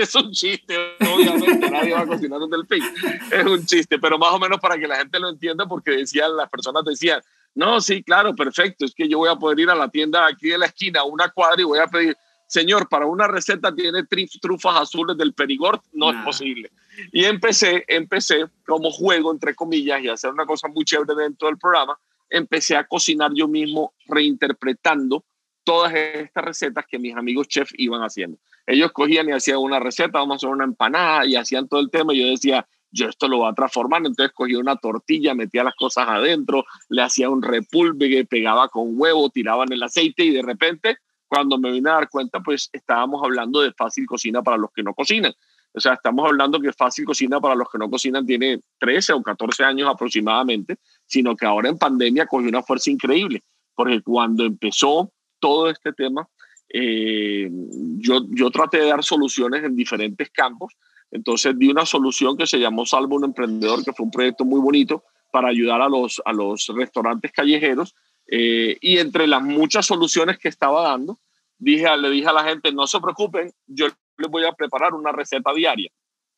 [0.01, 2.83] Es un chiste, obviamente, nadie va a cocinar un delfín.
[3.31, 6.35] Es un chiste, pero más o menos para que la gente lo entienda, porque decían,
[6.35, 7.21] las personas decían,
[7.53, 10.49] no, sí, claro, perfecto, es que yo voy a poder ir a la tienda aquí
[10.49, 12.15] de la esquina, una cuadra, y voy a pedir,
[12.47, 14.03] señor, para una receta tiene
[14.41, 16.71] trufas azules del Perigord, no es posible.
[17.11, 21.57] Y empecé, empecé como juego, entre comillas, y hacer una cosa muy chévere dentro del
[21.57, 21.97] programa,
[22.29, 25.23] empecé a cocinar yo mismo reinterpretando
[25.65, 28.37] todas estas recetas que mis amigos chefs iban haciendo.
[28.65, 31.89] Ellos cogían y hacían una receta, vamos a hacer una empanada y hacían todo el
[31.89, 32.13] tema.
[32.13, 34.05] Y yo decía, yo esto lo voy a transformar.
[34.05, 38.99] Entonces cogía una tortilla, metía las cosas adentro, le hacía un repulpe que pegaba con
[38.99, 40.97] huevo, tiraba en el aceite y de repente,
[41.27, 44.83] cuando me vine a dar cuenta, pues estábamos hablando de fácil cocina para los que
[44.83, 45.33] no cocinan.
[45.73, 49.21] O sea, estamos hablando que fácil cocina para los que no cocinan tiene 13 o
[49.21, 53.43] 14 años aproximadamente, sino que ahora en pandemia cogió una fuerza increíble,
[53.75, 56.27] porque cuando empezó todo este tema,
[56.69, 57.49] eh,
[57.97, 60.73] yo, yo traté de dar soluciones en diferentes campos.
[61.11, 64.59] Entonces di una solución que se llamó Salvo un Emprendedor, que fue un proyecto muy
[64.59, 67.95] bonito para ayudar a los, a los restaurantes callejeros.
[68.27, 71.19] Eh, y entre las muchas soluciones que estaba dando,
[71.57, 75.11] dije, le dije a la gente, no se preocupen, yo les voy a preparar una
[75.11, 75.91] receta diaria.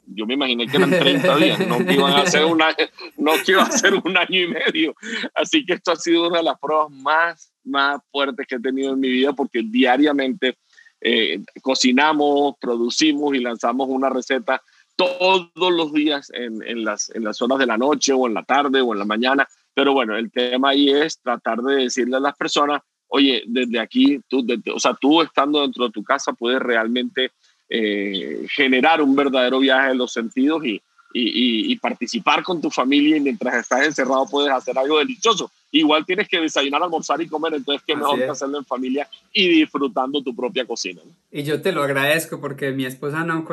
[0.07, 2.75] Yo me imaginé que eran 30 días, no que iban a hacer un año,
[3.17, 4.95] no que iba ser un año y medio.
[5.35, 8.93] Así que esto ha sido una de las pruebas más, más fuertes que he tenido
[8.93, 10.57] en mi vida porque diariamente
[11.01, 14.61] eh, cocinamos, producimos y lanzamos una receta
[14.95, 18.81] todos los días en, las, en las zonas de la noche o en la tarde
[18.81, 19.47] o en la mañana.
[19.73, 24.19] Pero bueno, el tema ahí es tratar de decirle a las personas, oye, desde aquí,
[24.27, 27.31] tú, o sea, tú estando dentro de tu casa puedes realmente
[27.69, 30.81] eh, generar un verdadero viaje en los sentidos y,
[31.13, 35.51] y, participar con tu familia y mientras estás encerrado puedes hacer algo delicioso.
[35.71, 39.47] Igual tienes que desayunar, almorzar y comer, entonces qué mejor que hacerlo en familia y
[39.47, 41.01] disfrutando tu propia cocina.
[41.31, 43.45] Y yo te lo agradezco porque mi esposa no,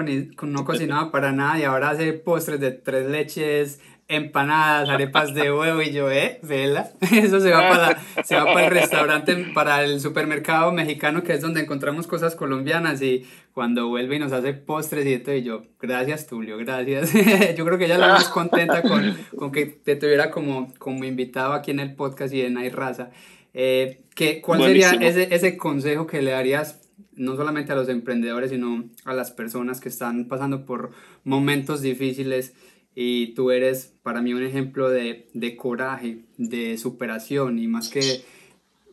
[0.42, 5.81] no cocinaba para nada y ahora hace postres de tres leches, empanadas, arepas de huevo
[5.81, 6.38] y yo, ¿eh?
[6.43, 6.90] Vela.
[7.12, 11.40] Eso se va, para, se va para el restaurante, para el supermercado mexicano, que es
[11.40, 15.62] donde encontramos cosas colombianas y cuando vuelve y nos hace postres y todo, y yo,
[15.81, 17.12] gracias Tulio, gracias.
[17.57, 21.53] yo creo que ella la más contenta con, con, que te tuviera como, como invitado
[21.53, 23.11] aquí en el podcast y en Hay Raza.
[23.55, 26.81] Eh, ¿qué, ¿Cuál sería ese, ese consejo que le darías
[27.17, 30.90] no solamente a los emprendedores, sino a las personas que están pasando por
[31.23, 32.55] momentos difíciles?
[32.95, 38.23] Y tú eres para mí un ejemplo de, de, coraje, de superación y más que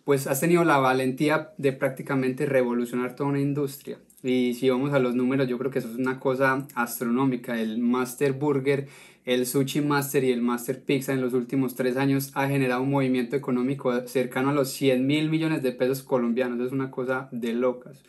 [0.03, 3.99] pues has tenido la valentía de prácticamente revolucionar toda una industria.
[4.23, 7.59] Y si vamos a los números, yo creo que eso es una cosa astronómica.
[7.59, 8.87] El Master Burger,
[9.25, 12.91] el Sushi Master y el Master Pizza en los últimos tres años ha generado un
[12.91, 16.59] movimiento económico cercano a los 100 mil millones de pesos colombianos.
[16.65, 18.03] Es una cosa de locas.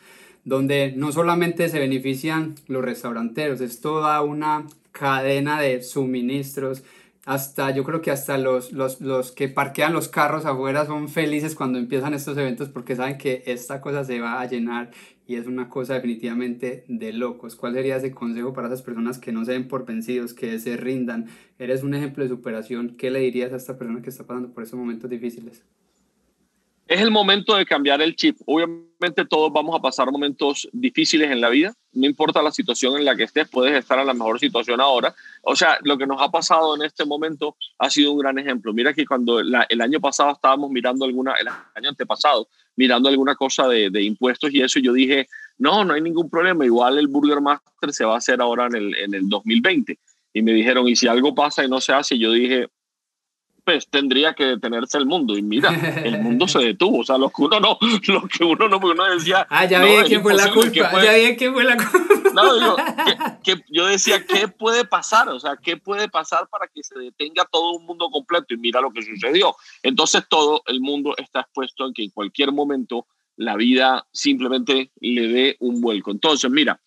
[0.45, 6.83] Donde no solamente se benefician los restauranteros, es toda una cadena de suministros.
[7.25, 11.55] Hasta, yo creo que hasta los, los, los que parquean los carros afuera son felices
[11.55, 14.91] cuando empiezan estos eventos porque saben que esta cosa se va a llenar
[15.25, 17.55] y es una cosa definitivamente de locos.
[17.55, 20.75] ¿Cuál sería ese consejo para esas personas que no se den por vencidos, que se
[20.75, 21.27] rindan?
[21.57, 22.95] Eres un ejemplo de superación.
[22.97, 25.63] ¿Qué le dirías a esta persona que está pasando por esos momentos difíciles?
[26.87, 28.37] Es el momento de cambiar el chip.
[28.45, 31.73] Obviamente todos vamos a pasar momentos difíciles en la vida.
[31.91, 35.13] No importa la situación en la que estés, puedes estar en la mejor situación ahora.
[35.41, 38.73] O sea, lo que nos ha pasado en este momento ha sido un gran ejemplo.
[38.73, 43.67] Mira que cuando el año pasado estábamos mirando alguna, el año antepasado, mirando alguna cosa
[43.67, 46.65] de, de, impuestos y eso, yo dije, no, no hay ningún problema.
[46.65, 49.99] Igual el Burger Master se va a hacer ahora en el, en el 2020.
[50.33, 52.17] Y me dijeron, ¿y si algo pasa y no se hace?
[52.17, 52.67] Yo dije,
[53.63, 55.37] pues tendría que detenerse el mundo.
[55.37, 55.69] Y mira,
[56.03, 56.99] el mundo se detuvo.
[56.99, 59.47] O sea, lo que uno no, lo que uno no, uno decía.
[59.49, 61.03] Ah, ya vi quién fue la culpa.
[61.03, 62.31] Ya vi quién fue la culpa.
[62.33, 62.75] No, yo,
[63.43, 65.29] que, yo decía, ¿qué puede pasar?
[65.29, 68.53] O sea, ¿qué puede pasar para que se detenga todo un mundo completo?
[68.53, 69.55] Y mira lo que sucedió.
[69.83, 75.27] Entonces, todo el mundo está expuesto a que en cualquier momento la vida simplemente le
[75.27, 76.11] dé un vuelco.
[76.11, 76.81] Entonces, mira,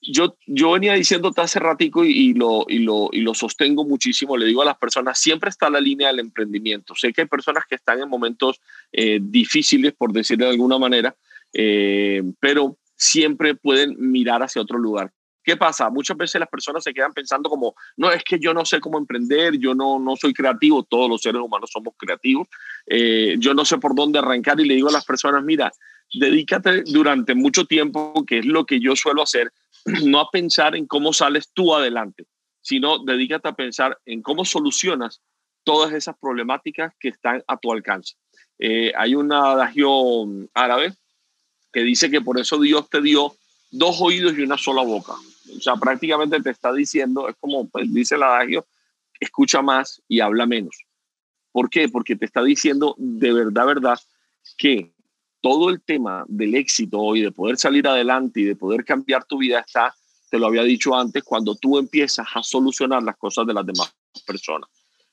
[0.00, 4.46] yo, yo venía diciéndote hace ratico y, lo, y, lo, y lo sostengo muchísimo, le
[4.46, 6.94] digo a las personas, siempre está la línea del emprendimiento.
[6.94, 8.60] Sé que hay personas que están en momentos
[8.92, 11.14] eh, difíciles, por decirlo de alguna manera,
[11.52, 15.12] eh, pero siempre pueden mirar hacia otro lugar.
[15.42, 15.88] ¿Qué pasa?
[15.88, 18.98] Muchas veces las personas se quedan pensando como, no, es que yo no sé cómo
[18.98, 22.48] emprender, yo no, no soy creativo, todos los seres humanos somos creativos,
[22.86, 25.72] eh, yo no sé por dónde arrancar y le digo a las personas, mira,
[26.12, 29.50] dedícate durante mucho tiempo, que es lo que yo suelo hacer,
[29.84, 32.26] no a pensar en cómo sales tú adelante,
[32.60, 35.20] sino dedícate a pensar en cómo solucionas
[35.64, 38.14] todas esas problemáticas que están a tu alcance.
[38.58, 40.94] Eh, hay un adagio árabe
[41.72, 43.34] que dice que por eso Dios te dio
[43.70, 45.12] dos oídos y una sola boca.
[45.56, 48.66] O sea, prácticamente te está diciendo, es como pues, dice el adagio,
[49.20, 50.76] escucha más y habla menos.
[51.52, 51.88] ¿Por qué?
[51.88, 53.98] Porque te está diciendo de verdad, verdad,
[54.56, 54.92] que
[55.40, 59.38] todo el tema del éxito y de poder salir adelante y de poder cambiar tu
[59.38, 59.94] vida está,
[60.30, 63.94] te lo había dicho antes, cuando tú empiezas a solucionar las cosas de las demás
[64.26, 64.68] personas.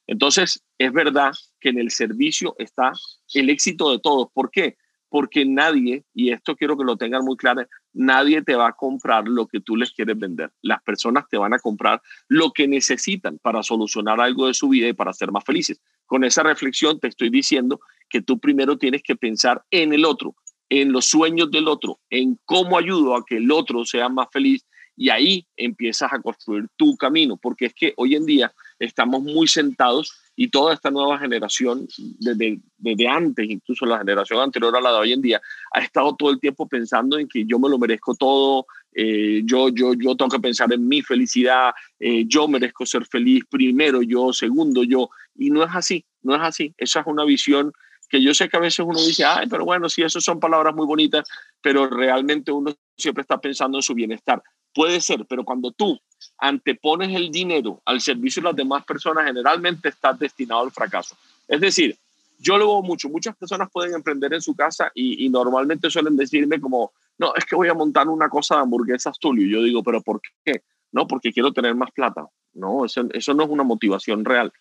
[0.08, 2.92] Entonces, es verdad que en el servicio está
[3.34, 4.28] el éxito de todos.
[4.34, 4.78] ¿Por qué?
[5.10, 9.28] Porque nadie, y esto quiero que lo tengan muy claro, nadie te va a comprar
[9.28, 10.52] lo que tú les quieres vender.
[10.62, 14.88] Las personas te van a comprar lo que necesitan para solucionar algo de su vida
[14.88, 15.82] y para ser más felices.
[16.06, 17.80] Con esa reflexión te estoy diciendo
[18.10, 20.36] que tú primero tienes que pensar en el otro,
[20.70, 24.66] en los sueños del otro, en cómo ayudo a que el otro sea más feliz
[24.98, 29.48] y ahí empiezas a construir tu camino, porque es que hoy en día estamos muy
[29.48, 31.88] sentados y toda esta nueva generación,
[32.20, 36.32] desde, antes, incluso la generación anterior a la de hoy en día, ha estado todo
[36.32, 40.30] el tiempo pensando en que yo me lo merezco todo, eh, yo, yo, yo tengo
[40.30, 45.50] que pensar en mi felicidad, eh, yo merezco ser feliz primero, yo segundo, yo, y
[45.50, 47.72] no es así, no es así, esa es una visión
[48.10, 50.76] que yo sé que a veces uno dice, ay, pero bueno, sí, esas son palabras
[50.76, 51.28] muy bonitas,
[51.62, 54.44] pero realmente uno siempre está pensando en su bienestar.
[54.74, 56.00] Puede ser, pero cuando tú
[56.38, 61.16] antepones el dinero al servicio de las demás personas, generalmente estás destinado al fracaso.
[61.48, 61.98] Es decir,
[62.40, 66.60] yo lo veo mucho, muchas personas pueden emprender en su casa y, normalmente suelen decirme
[66.60, 69.48] como, no, es que voy a montar una cosa de hamburguesas Tulio.
[69.48, 70.62] Yo digo, pero ¿por qué?
[70.92, 72.28] No, porque quiero tener más plata.
[72.54, 74.52] No, eso, no es una motivación real.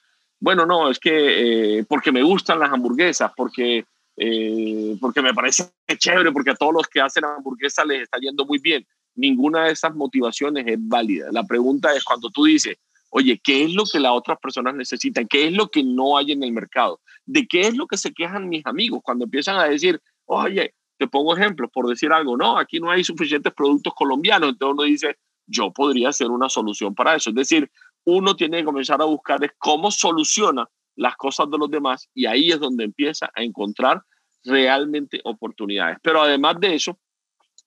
[0.40, 3.84] Bueno, no, es que eh, porque me gustan las hamburguesas, porque,
[4.16, 5.64] eh, porque me parece
[5.96, 9.72] chévere, porque a todos los que hacen hamburguesas les está yendo muy bien ninguna de
[9.72, 11.28] esas motivaciones es válida.
[11.32, 12.76] La pregunta es cuando tú dices,
[13.10, 15.26] oye, ¿qué es lo que las otras personas necesitan?
[15.28, 17.00] ¿Qué es lo que no hay en el mercado?
[17.24, 21.06] ¿De qué es lo que se quejan mis amigos cuando empiezan a decir, oye, te
[21.06, 25.16] pongo ejemplos por decir algo, no, aquí no hay suficientes productos colombianos, entonces uno dice,
[25.46, 27.30] yo podría ser una solución para eso.
[27.30, 27.70] Es decir,
[28.04, 32.50] uno tiene que comenzar a buscar cómo soluciona las cosas de los demás y ahí
[32.50, 34.02] es donde empieza a encontrar
[34.44, 35.98] realmente oportunidades.
[36.02, 36.98] Pero además de eso,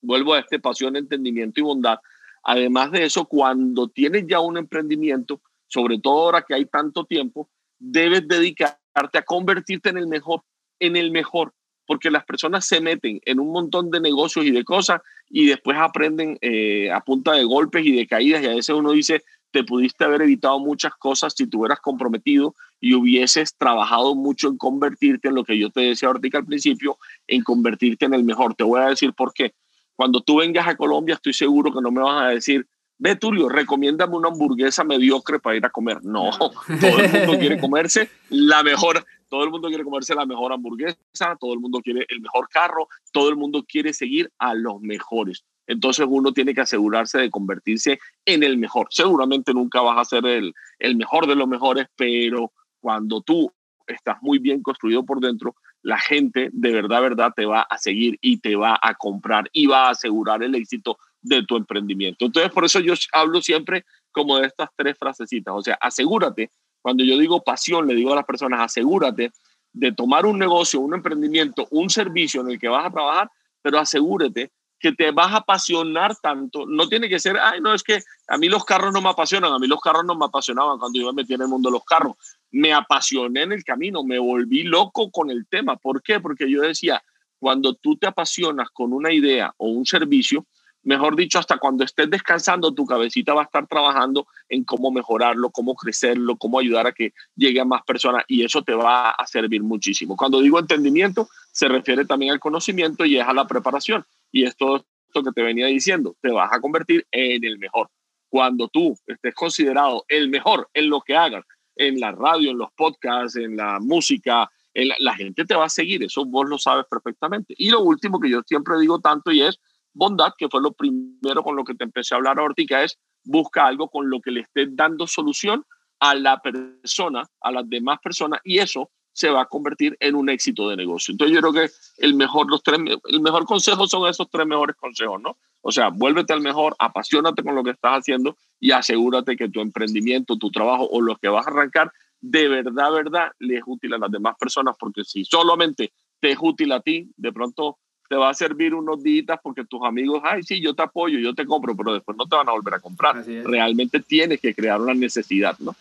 [0.01, 1.99] vuelvo a este pasión, entendimiento y bondad.
[2.43, 7.49] Además de eso, cuando tienes ya un emprendimiento, sobre todo ahora que hay tanto tiempo,
[7.79, 10.43] debes dedicarte a convertirte en el mejor,
[10.79, 11.53] en el mejor,
[11.85, 15.77] porque las personas se meten en un montón de negocios y de cosas y después
[15.77, 19.63] aprenden eh, a punta de golpes y de caídas y a veces uno dice, te
[19.63, 25.29] pudiste haber evitado muchas cosas si te hubieras comprometido y hubieses trabajado mucho en convertirte
[25.29, 28.53] en lo que yo te decía ahorita al principio, en convertirte en el mejor.
[28.55, 29.53] Te voy a decir por qué.
[29.97, 32.67] Cuando tú vengas a Colombia, estoy seguro que no me vas a decir,
[32.99, 36.05] ve Tulio, recomiéndame una hamburguesa mediocre para ir a comer.
[36.05, 36.29] No,
[36.79, 41.35] todo el mundo quiere comerse la mejor, todo el mundo quiere comerse la mejor hamburguesa,
[41.39, 45.43] todo el mundo quiere el mejor carro, todo el mundo quiere seguir a los mejores.
[45.65, 48.87] Entonces uno tiene que asegurarse de convertirse en el mejor.
[48.91, 53.51] Seguramente nunca vas a ser el, el mejor de los mejores, pero cuando tú
[53.87, 55.55] estás muy bien construido por dentro,
[55.87, 59.67] la gente de verdad, verdad te va a seguir y te va a comprar y
[59.67, 62.25] va a asegurar el éxito de tu emprendimiento.
[62.25, 65.53] Entonces, por eso yo hablo siempre como de estas tres frasecitas.
[65.55, 69.31] O sea, asegúrate, cuando yo digo pasión, le digo a las personas, asegúrate
[69.71, 73.79] de tomar un negocio, un emprendimiento, un servicio en el que vas a trabajar, pero
[73.79, 76.65] asegúrate que te vas a apasionar tanto.
[76.67, 79.53] No tiene que ser, ay, no, es que a mí los carros no me apasionan,
[79.53, 81.73] a mí los carros no me apasionaban cuando yo me metí en el mundo de
[81.73, 82.15] los carros.
[82.51, 85.75] Me apasioné en el camino, me volví loco con el tema.
[85.77, 86.19] ¿Por qué?
[86.19, 87.03] Porque yo decía,
[87.39, 90.45] cuando tú te apasionas con una idea o un servicio,
[90.83, 95.49] mejor dicho, hasta cuando estés descansando, tu cabecita va a estar trabajando en cómo mejorarlo,
[95.49, 99.27] cómo crecerlo, cómo ayudar a que llegue a más personas y eso te va a
[99.27, 100.15] servir muchísimo.
[100.15, 104.05] Cuando digo entendimiento, se refiere también al conocimiento y es a la preparación.
[104.31, 107.89] Y es todo esto que te venía diciendo, te vas a convertir en el mejor.
[108.29, 112.69] Cuando tú estés considerado el mejor en lo que hagas, en la radio, en los
[112.75, 116.85] podcasts, en la música, en la, gente te va a seguir, eso vos lo sabes
[116.89, 117.53] perfectamente.
[117.57, 119.59] Y lo último que yo siempre digo tanto y es,
[119.93, 123.65] bondad, que fue lo primero con lo que te empecé a hablar ahorita, es busca
[123.65, 125.63] algo con lo que le estés dando solución
[125.99, 130.29] a la persona, a las demás personas, y eso se va a convertir en un
[130.29, 131.11] éxito de negocio.
[131.11, 134.75] Entonces yo creo que el mejor, los tres, el mejor consejo son esos tres mejores
[134.75, 135.37] consejos, ¿no?
[135.61, 139.59] O sea, vuélvete al mejor, apasionate con lo que estás haciendo y asegúrate que tu
[139.59, 143.95] emprendimiento, tu trabajo o lo que vas a arrancar, de verdad, verdad, le es útil
[143.95, 148.15] a las demás personas, porque si solamente te es útil a ti, de pronto te
[148.15, 151.47] va a servir unos días porque tus amigos, ay, sí, yo te apoyo, yo te
[151.47, 153.25] compro, pero después no te van a volver a comprar.
[153.25, 155.75] Realmente tienes que crear una necesidad, ¿no?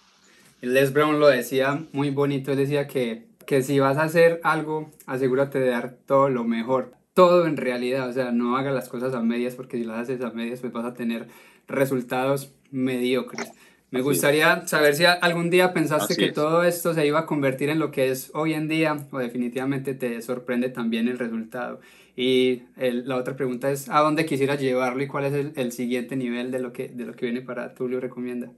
[0.60, 4.90] Les Brown lo decía muy bonito, él decía que, que si vas a hacer algo,
[5.06, 9.14] asegúrate de dar todo lo mejor, todo en realidad, o sea, no hagas las cosas
[9.14, 11.28] a medias porque si las haces a medias pues vas a tener
[11.68, 13.52] resultados mediocres.
[13.90, 17.78] Me gustaría saber si algún día pensaste que todo esto se iba a convertir en
[17.78, 21.80] lo que es hoy en día o definitivamente te sorprende también el resultado.
[22.16, 26.50] Y la otra pregunta es, ¿a dónde quisieras llevarlo y cuál es el, siguiente nivel
[26.50, 28.50] de lo, que, de lo que viene para Tulio Recomienda?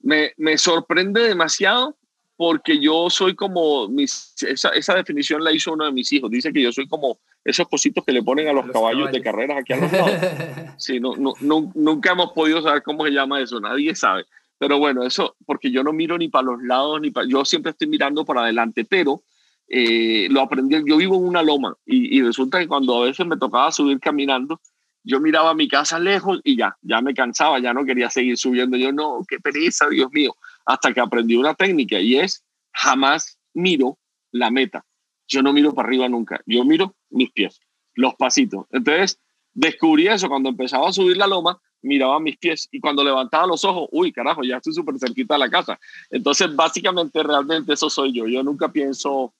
[0.00, 1.96] Me, me sorprende demasiado
[2.36, 6.52] porque yo soy como, mis, esa, esa, definición la hizo uno de mis hijos, dice
[6.52, 9.72] que yo soy como esos cositos que le ponen a los, caballos, de carreras aquí
[9.72, 10.12] a los lados.
[10.78, 11.34] Sí, no, no,
[11.74, 14.26] nunca hemos podido saber cómo se llama eso, nadie sabe.
[14.58, 17.70] Pero bueno, eso, porque yo no miro ni para los lados, ni para, yo siempre
[17.70, 19.22] estoy mirando para adelante, pero
[19.68, 23.36] eh, lo aprendí, yo vivo en una loma y, resulta que cuando a veces me
[23.36, 24.60] tocaba subir caminando,
[25.06, 28.76] yo miraba mi casa lejos y ya, ya me cansaba, ya no quería seguir subiendo.
[28.76, 33.98] Yo no, qué pereza, Dios mío, hasta que aprendí una técnica y es jamás miro
[34.32, 34.84] la meta.
[35.28, 37.60] Yo no miro para arriba nunca, yo miro mis pies,
[37.94, 38.66] los pasitos.
[38.70, 39.20] Entonces,
[39.54, 43.64] descubrí eso cuando empezaba a subir la loma, miraba mis pies y cuando levantaba los
[43.64, 45.78] ojos, uy, carajo, ya estoy súper cerquita de la casa.
[46.10, 48.26] Entonces, básicamente, realmente eso soy yo.
[48.26, 49.32] Yo nunca pienso,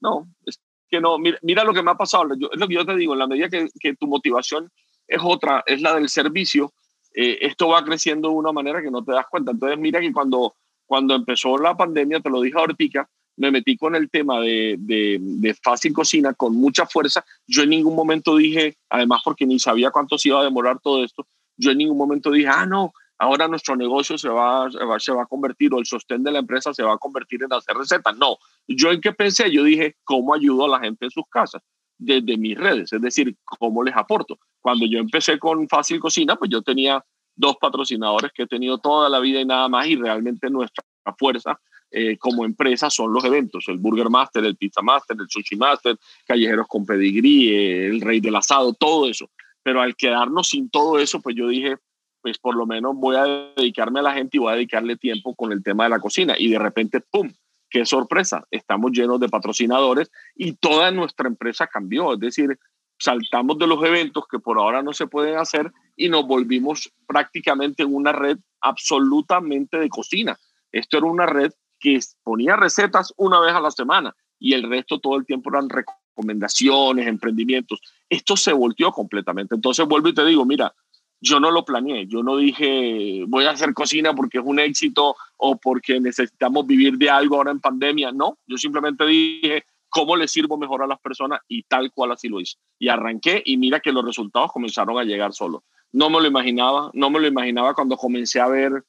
[0.00, 2.96] no, es que no, mira, lo que me ha pasado, es lo que yo te
[2.96, 4.70] digo, en la medida que, que tu motivación
[5.12, 6.72] es otra, es la del servicio,
[7.14, 9.52] eh, esto va creciendo de una manera que no te das cuenta.
[9.52, 10.54] Entonces, mira que cuando,
[10.86, 15.18] cuando empezó la pandemia, te lo dije ahorita, me metí con el tema de, de,
[15.20, 17.24] de, fácil cocina con mucha fuerza.
[17.46, 21.04] Yo en ningún momento dije, además porque ni sabía cuánto se iba a demorar todo
[21.04, 25.22] esto, yo en ningún momento dije, ah, no, ahora nuestro negocio se va, se va,
[25.22, 28.16] a convertir o el sostén de la empresa se va a convertir en hacer recetas.
[28.16, 31.62] No, yo en qué pensé, yo dije, ¿cómo ayudo a la gente en sus casas?
[32.04, 34.38] Desde mis redes, es decir, ¿cómo les aporto?
[34.60, 37.04] Cuando yo empecé con Fácil Cocina, pues yo tenía
[37.36, 40.84] dos patrocinadores que he tenido toda la vida y nada más y realmente nuestra
[41.16, 41.58] fuerza
[41.94, 45.96] eh, como empresa son los eventos, el Burger Master, el Pizza Master, el Sushi Master,
[46.26, 49.28] Callejeros con Pedigrí, el Rey del Asado, todo eso.
[49.62, 51.76] Pero al quedarnos sin todo eso, pues yo dije,
[52.22, 53.24] pues por lo menos voy a
[53.56, 56.34] dedicarme a la gente y voy a dedicarle tiempo con el tema de la cocina.
[56.38, 57.30] Y de repente, ¡pum!
[57.72, 58.46] ¡Qué sorpresa!
[58.50, 62.12] Estamos llenos de patrocinadores y toda nuestra empresa cambió.
[62.12, 62.58] Es decir,
[62.98, 67.82] saltamos de los eventos que por ahora no se pueden hacer y nos volvimos prácticamente
[67.82, 70.38] en una red absolutamente de cocina.
[70.70, 71.50] Esto era una red
[71.80, 75.70] que ponía recetas una vez a la semana y el resto todo el tiempo eran
[75.70, 77.80] recomendaciones, emprendimientos.
[78.10, 79.54] Esto se volteó completamente.
[79.54, 80.74] Entonces vuelvo y te digo, mira,
[81.22, 85.14] yo no lo planeé, yo no dije voy a hacer cocina porque es un éxito
[85.36, 90.26] o porque necesitamos vivir de algo ahora en pandemia, no, yo simplemente dije cómo le
[90.26, 92.56] sirvo mejor a las personas y tal cual así lo hice.
[92.78, 95.64] Y arranqué y mira que los resultados comenzaron a llegar solo.
[95.92, 98.82] No me lo imaginaba, no me lo imaginaba cuando comencé a ver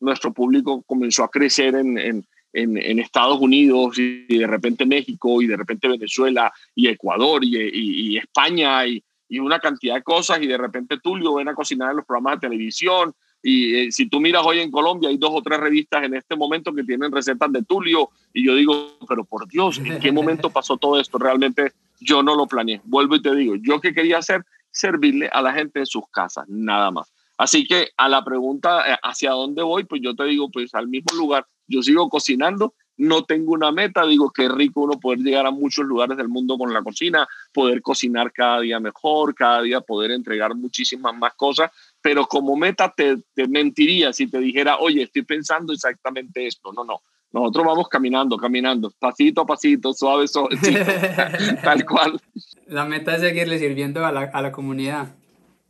[0.00, 5.46] nuestro público comenzó a crecer en, en, en, Estados Unidos y, de repente México y
[5.48, 10.40] de repente Venezuela y Ecuador y, y, y España y, y una cantidad de cosas
[10.42, 14.08] y de repente Tulio ven a cocinar en los programas de televisión y eh, si
[14.08, 17.12] tú miras hoy en Colombia hay dos o tres revistas en este momento que tienen
[17.12, 21.18] recetas de Tulio y yo digo, pero por Dios, ¿en qué momento pasó todo esto?
[21.18, 22.80] Realmente yo no lo planeé.
[22.84, 26.48] Vuelvo y te digo, yo qué quería hacer, servirle a la gente en sus casas,
[26.48, 27.12] nada más.
[27.36, 30.88] Así que a la pregunta eh, hacia dónde voy, pues yo te digo, pues al
[30.88, 35.46] mismo lugar, yo sigo cocinando no tengo una meta, digo que rico uno poder llegar
[35.46, 39.80] a muchos lugares del mundo con la cocina, poder cocinar cada día mejor, cada día
[39.80, 41.70] poder entregar muchísimas más cosas,
[42.00, 46.84] pero como meta te, te mentiría si te dijera, oye, estoy pensando exactamente esto, no,
[46.84, 47.00] no.
[47.32, 50.56] Nosotros vamos caminando, caminando, pasito a pasito, suave, suave,
[51.64, 52.20] tal cual.
[52.68, 55.16] La meta es seguirle sirviendo a la, a la comunidad.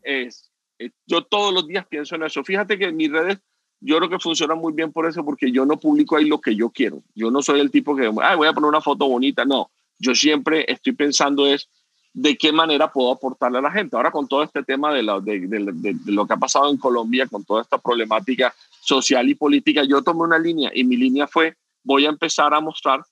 [0.02, 0.52] Es,
[1.06, 2.44] yo todos los días pienso en eso.
[2.44, 3.38] Fíjate que en mis redes
[3.84, 6.56] yo creo que funciona muy bien por eso, porque yo no publico ahí lo que
[6.56, 7.02] yo quiero.
[7.14, 9.44] Yo no soy el tipo que, Ay, voy a poner una foto bonita.
[9.44, 11.68] No, yo siempre estoy pensando es
[12.14, 13.94] de qué manera puedo aportarle a la gente.
[13.94, 17.60] Ahora con todo este tema de, de, lo que ha pasado en Colombia, con toda
[17.60, 22.08] esta problemática social y política, yo tomé una línea y mi línea fue, voy a
[22.08, 23.04] empezar a mostrar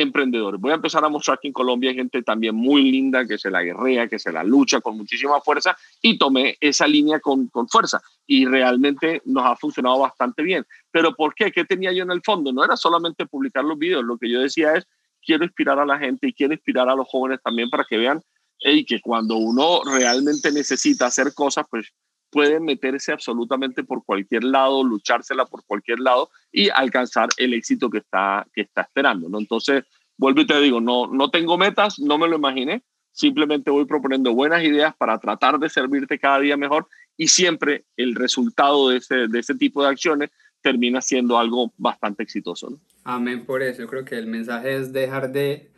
[0.00, 0.60] emprendedores.
[0.60, 3.50] Voy a empezar a mostrar que en Colombia hay gente también muy linda, que se
[3.50, 7.68] la guerrea, que se la lucha con muchísima fuerza y tomé esa línea con, con
[7.68, 10.64] fuerza y realmente nos ha funcionado bastante bien.
[10.92, 11.50] Pero ¿por qué?
[11.50, 12.52] ¿Qué tenía yo en el fondo?
[12.52, 14.86] No era solamente publicar los videos, lo que yo decía es,
[15.20, 18.22] quiero inspirar a la gente y quiero inspirar a los jóvenes también para que vean
[18.60, 21.92] y que cuando uno realmente necesita hacer cosas, pues
[22.30, 27.98] puede meterse absolutamente por cualquier lado, luchársela por cualquier lado y alcanzar el éxito que
[27.98, 29.28] está, que está esperando.
[29.28, 29.38] ¿no?
[29.38, 29.84] Entonces,
[30.16, 34.34] vuelvo y te digo, no, no tengo metas, no me lo imaginé, simplemente voy proponiendo
[34.34, 39.28] buenas ideas para tratar de servirte cada día mejor y siempre el resultado de ese,
[39.28, 42.80] de ese tipo de acciones termina siendo algo bastante exitoso.
[43.04, 43.82] Amén por eso.
[43.82, 45.70] Yo creo que el mensaje es dejar de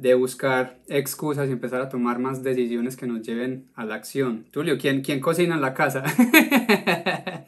[0.00, 4.46] de buscar excusas y empezar a tomar más decisiones que nos lleven a la acción.
[4.50, 6.02] Tulio, ¿quién, quién cocina en la casa?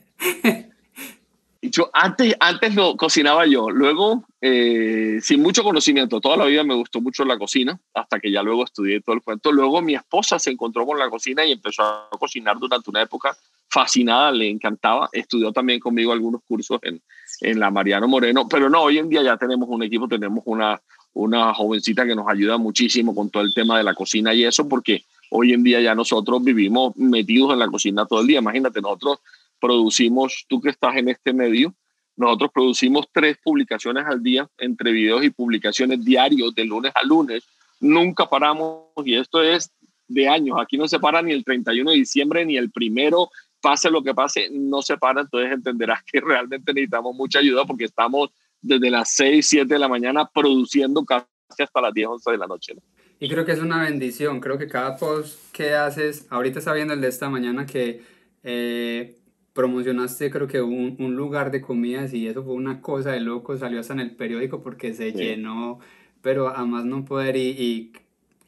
[1.63, 6.75] yo antes, antes lo cocinaba yo, luego eh, sin mucho conocimiento, toda la vida me
[6.75, 9.51] gustó mucho la cocina, hasta que ya luego estudié todo el cuento.
[9.51, 13.35] Luego mi esposa se encontró con la cocina y empezó a cocinar durante una época
[13.71, 15.09] fascinada, le encantaba.
[15.11, 17.01] Estudió también conmigo algunos cursos en,
[17.41, 20.79] en la Mariano Moreno, pero no, hoy en día ya tenemos un equipo, tenemos una,
[21.15, 24.69] una jovencita que nos ayuda muchísimo con todo el tema de la cocina y eso,
[24.69, 28.39] porque hoy en día ya nosotros vivimos metidos en la cocina todo el día.
[28.39, 29.19] Imagínate, nosotros
[29.61, 31.75] producimos, tú que estás en este medio,
[32.17, 37.45] nosotros producimos tres publicaciones al día entre videos y publicaciones diarios de lunes a lunes.
[37.81, 39.71] Nunca paramos y esto es
[40.09, 40.59] de años.
[40.61, 44.15] Aquí no se para ni el 31 de diciembre ni el primero, pase lo que
[44.15, 45.23] pase, no se para.
[45.23, 48.31] Entonces entenderás que realmente necesitamos mucha ayuda porque estamos
[48.63, 51.27] desde las 6, 7 de la mañana produciendo casi
[51.59, 52.75] hasta las 10, 11 de la noche.
[53.21, 56.95] Y creo que es una bendición, creo que cada post que haces, ahorita está viendo
[56.95, 58.03] el de esta mañana que
[58.43, 59.17] eh,
[59.53, 63.57] promocionaste creo que un, un, lugar de comidas y eso fue una cosa de loco,
[63.57, 65.79] salió hasta en el periódico porque se llenó,
[66.21, 67.93] pero además no poder y, y,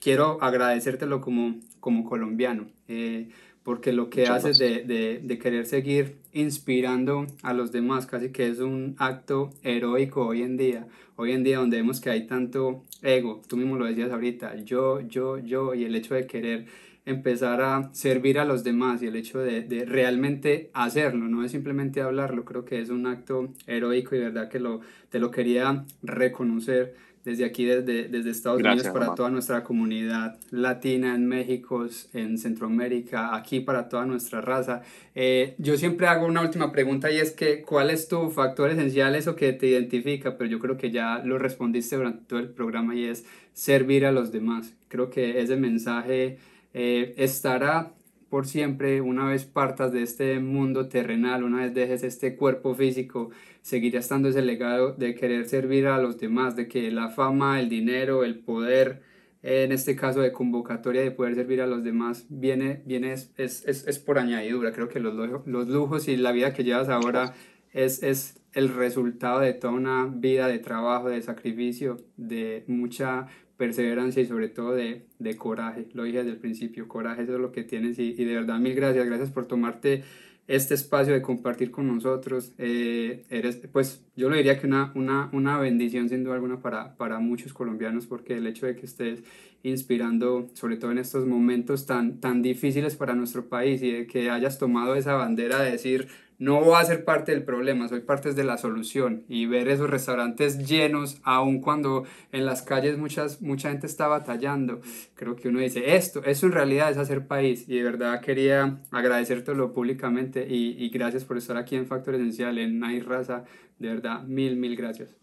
[0.01, 2.67] quiero agradecértelo como, como colombiano.
[2.89, 3.31] Eh,
[3.65, 8.47] porque lo que haces de, de, de, querer seguir inspirando a los demás casi que
[8.47, 10.87] es un acto heroico hoy en día.
[11.17, 15.01] Hoy en día donde vemos que hay tanto ego, tú mismo lo decías ahorita, yo,
[15.01, 16.67] yo, yo, y el hecho de querer
[17.07, 21.53] empezar a servir a los demás y el hecho de, de realmente hacerlo, no es
[21.53, 25.85] simplemente hablarlo, creo que es un acto heroico y verdad que lo, te lo quería
[26.03, 32.37] reconocer desde aquí, desde, desde Estados Unidos, para toda nuestra comunidad latina en México, en
[32.37, 34.83] Centroamérica, aquí para toda nuestra raza.
[35.15, 39.15] Eh, yo siempre hago una última pregunta y es que, ¿cuál es tu factor esencial,
[39.15, 40.37] eso que te identifica?
[40.37, 44.13] Pero yo creo que ya lo respondiste durante todo el programa y es servir a
[44.13, 44.75] los demás.
[44.89, 46.39] Creo que ese mensaje
[46.75, 47.93] eh, estará
[48.35, 53.31] por siempre, una vez partas de este mundo terrenal, una vez dejes este cuerpo físico,
[53.63, 57.69] seguirá estando ese legado de querer servir a los demás, de que la fama, el
[57.69, 59.03] dinero, el poder,
[59.45, 63.65] en este caso de convocatoria de poder servir a los demás, viene, viene es, es,
[63.69, 64.73] es, por añadidura.
[64.73, 65.15] Creo que los,
[65.47, 67.35] los lujos y la vida que llevas ahora
[67.73, 73.29] es, es el resultado de toda una vida de trabajo, de sacrificio, de mucha
[73.65, 75.89] perseverancia y sobre todo de, de coraje.
[75.95, 78.59] Lo dije desde el principio, coraje eso es lo que tienes y, y de verdad
[78.59, 80.05] mil gracias, gracias por tomarte
[80.47, 82.53] este espacio de compartir con nosotros.
[82.59, 86.95] Eh, eres, pues yo lo diría que una, una, una bendición sin duda alguna para,
[86.99, 89.23] para muchos colombianos porque el hecho de que estés
[89.63, 94.29] inspirando, sobre todo en estos momentos tan, tan difíciles para nuestro país y de que
[94.29, 96.09] hayas tomado esa bandera de decir,
[96.39, 99.25] no voy a ser parte del problema, soy parte de la solución.
[99.29, 104.81] Y ver esos restaurantes llenos, aun cuando en las calles muchas, mucha gente está batallando,
[105.15, 107.69] creo que uno dice, esto, eso en realidad es hacer país.
[107.69, 112.79] Y de verdad quería agradecértelo públicamente y, gracias por estar aquí en Factor Esencial, en
[112.79, 113.45] Night Raza.
[113.79, 115.17] De verdad, mil, mil gracias.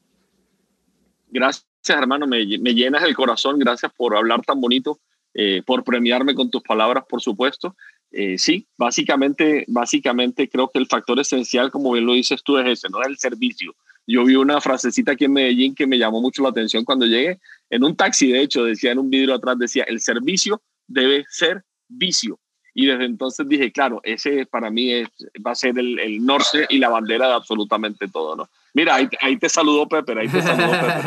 [1.29, 3.59] Gracias, hermano, me, me llenas el corazón.
[3.59, 4.99] Gracias por hablar tan bonito,
[5.33, 7.75] eh, por premiarme con tus palabras, por supuesto.
[8.11, 12.67] Eh, sí, básicamente, básicamente creo que el factor esencial, como bien lo dices tú, es
[12.67, 13.01] ese, ¿no?
[13.01, 13.73] El servicio.
[14.05, 17.39] Yo vi una frasecita aquí en Medellín que me llamó mucho la atención cuando llegué.
[17.69, 21.63] En un taxi, de hecho, decía en un vidrio atrás, decía, el servicio debe ser
[21.87, 22.39] vicio.
[22.73, 25.07] Y desde entonces dije, claro, ese para mí es,
[25.45, 28.49] va a ser el, el norte y la bandera de absolutamente todo, ¿no?
[28.73, 31.01] Mira, ahí, ahí te saludó Pepe, ahí te saludó Pepe.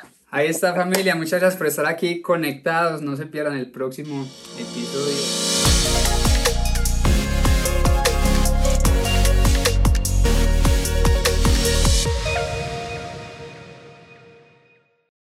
[0.32, 5.69] Ahí está familia, muchas gracias por estar aquí conectados, no se pierdan el próximo episodio.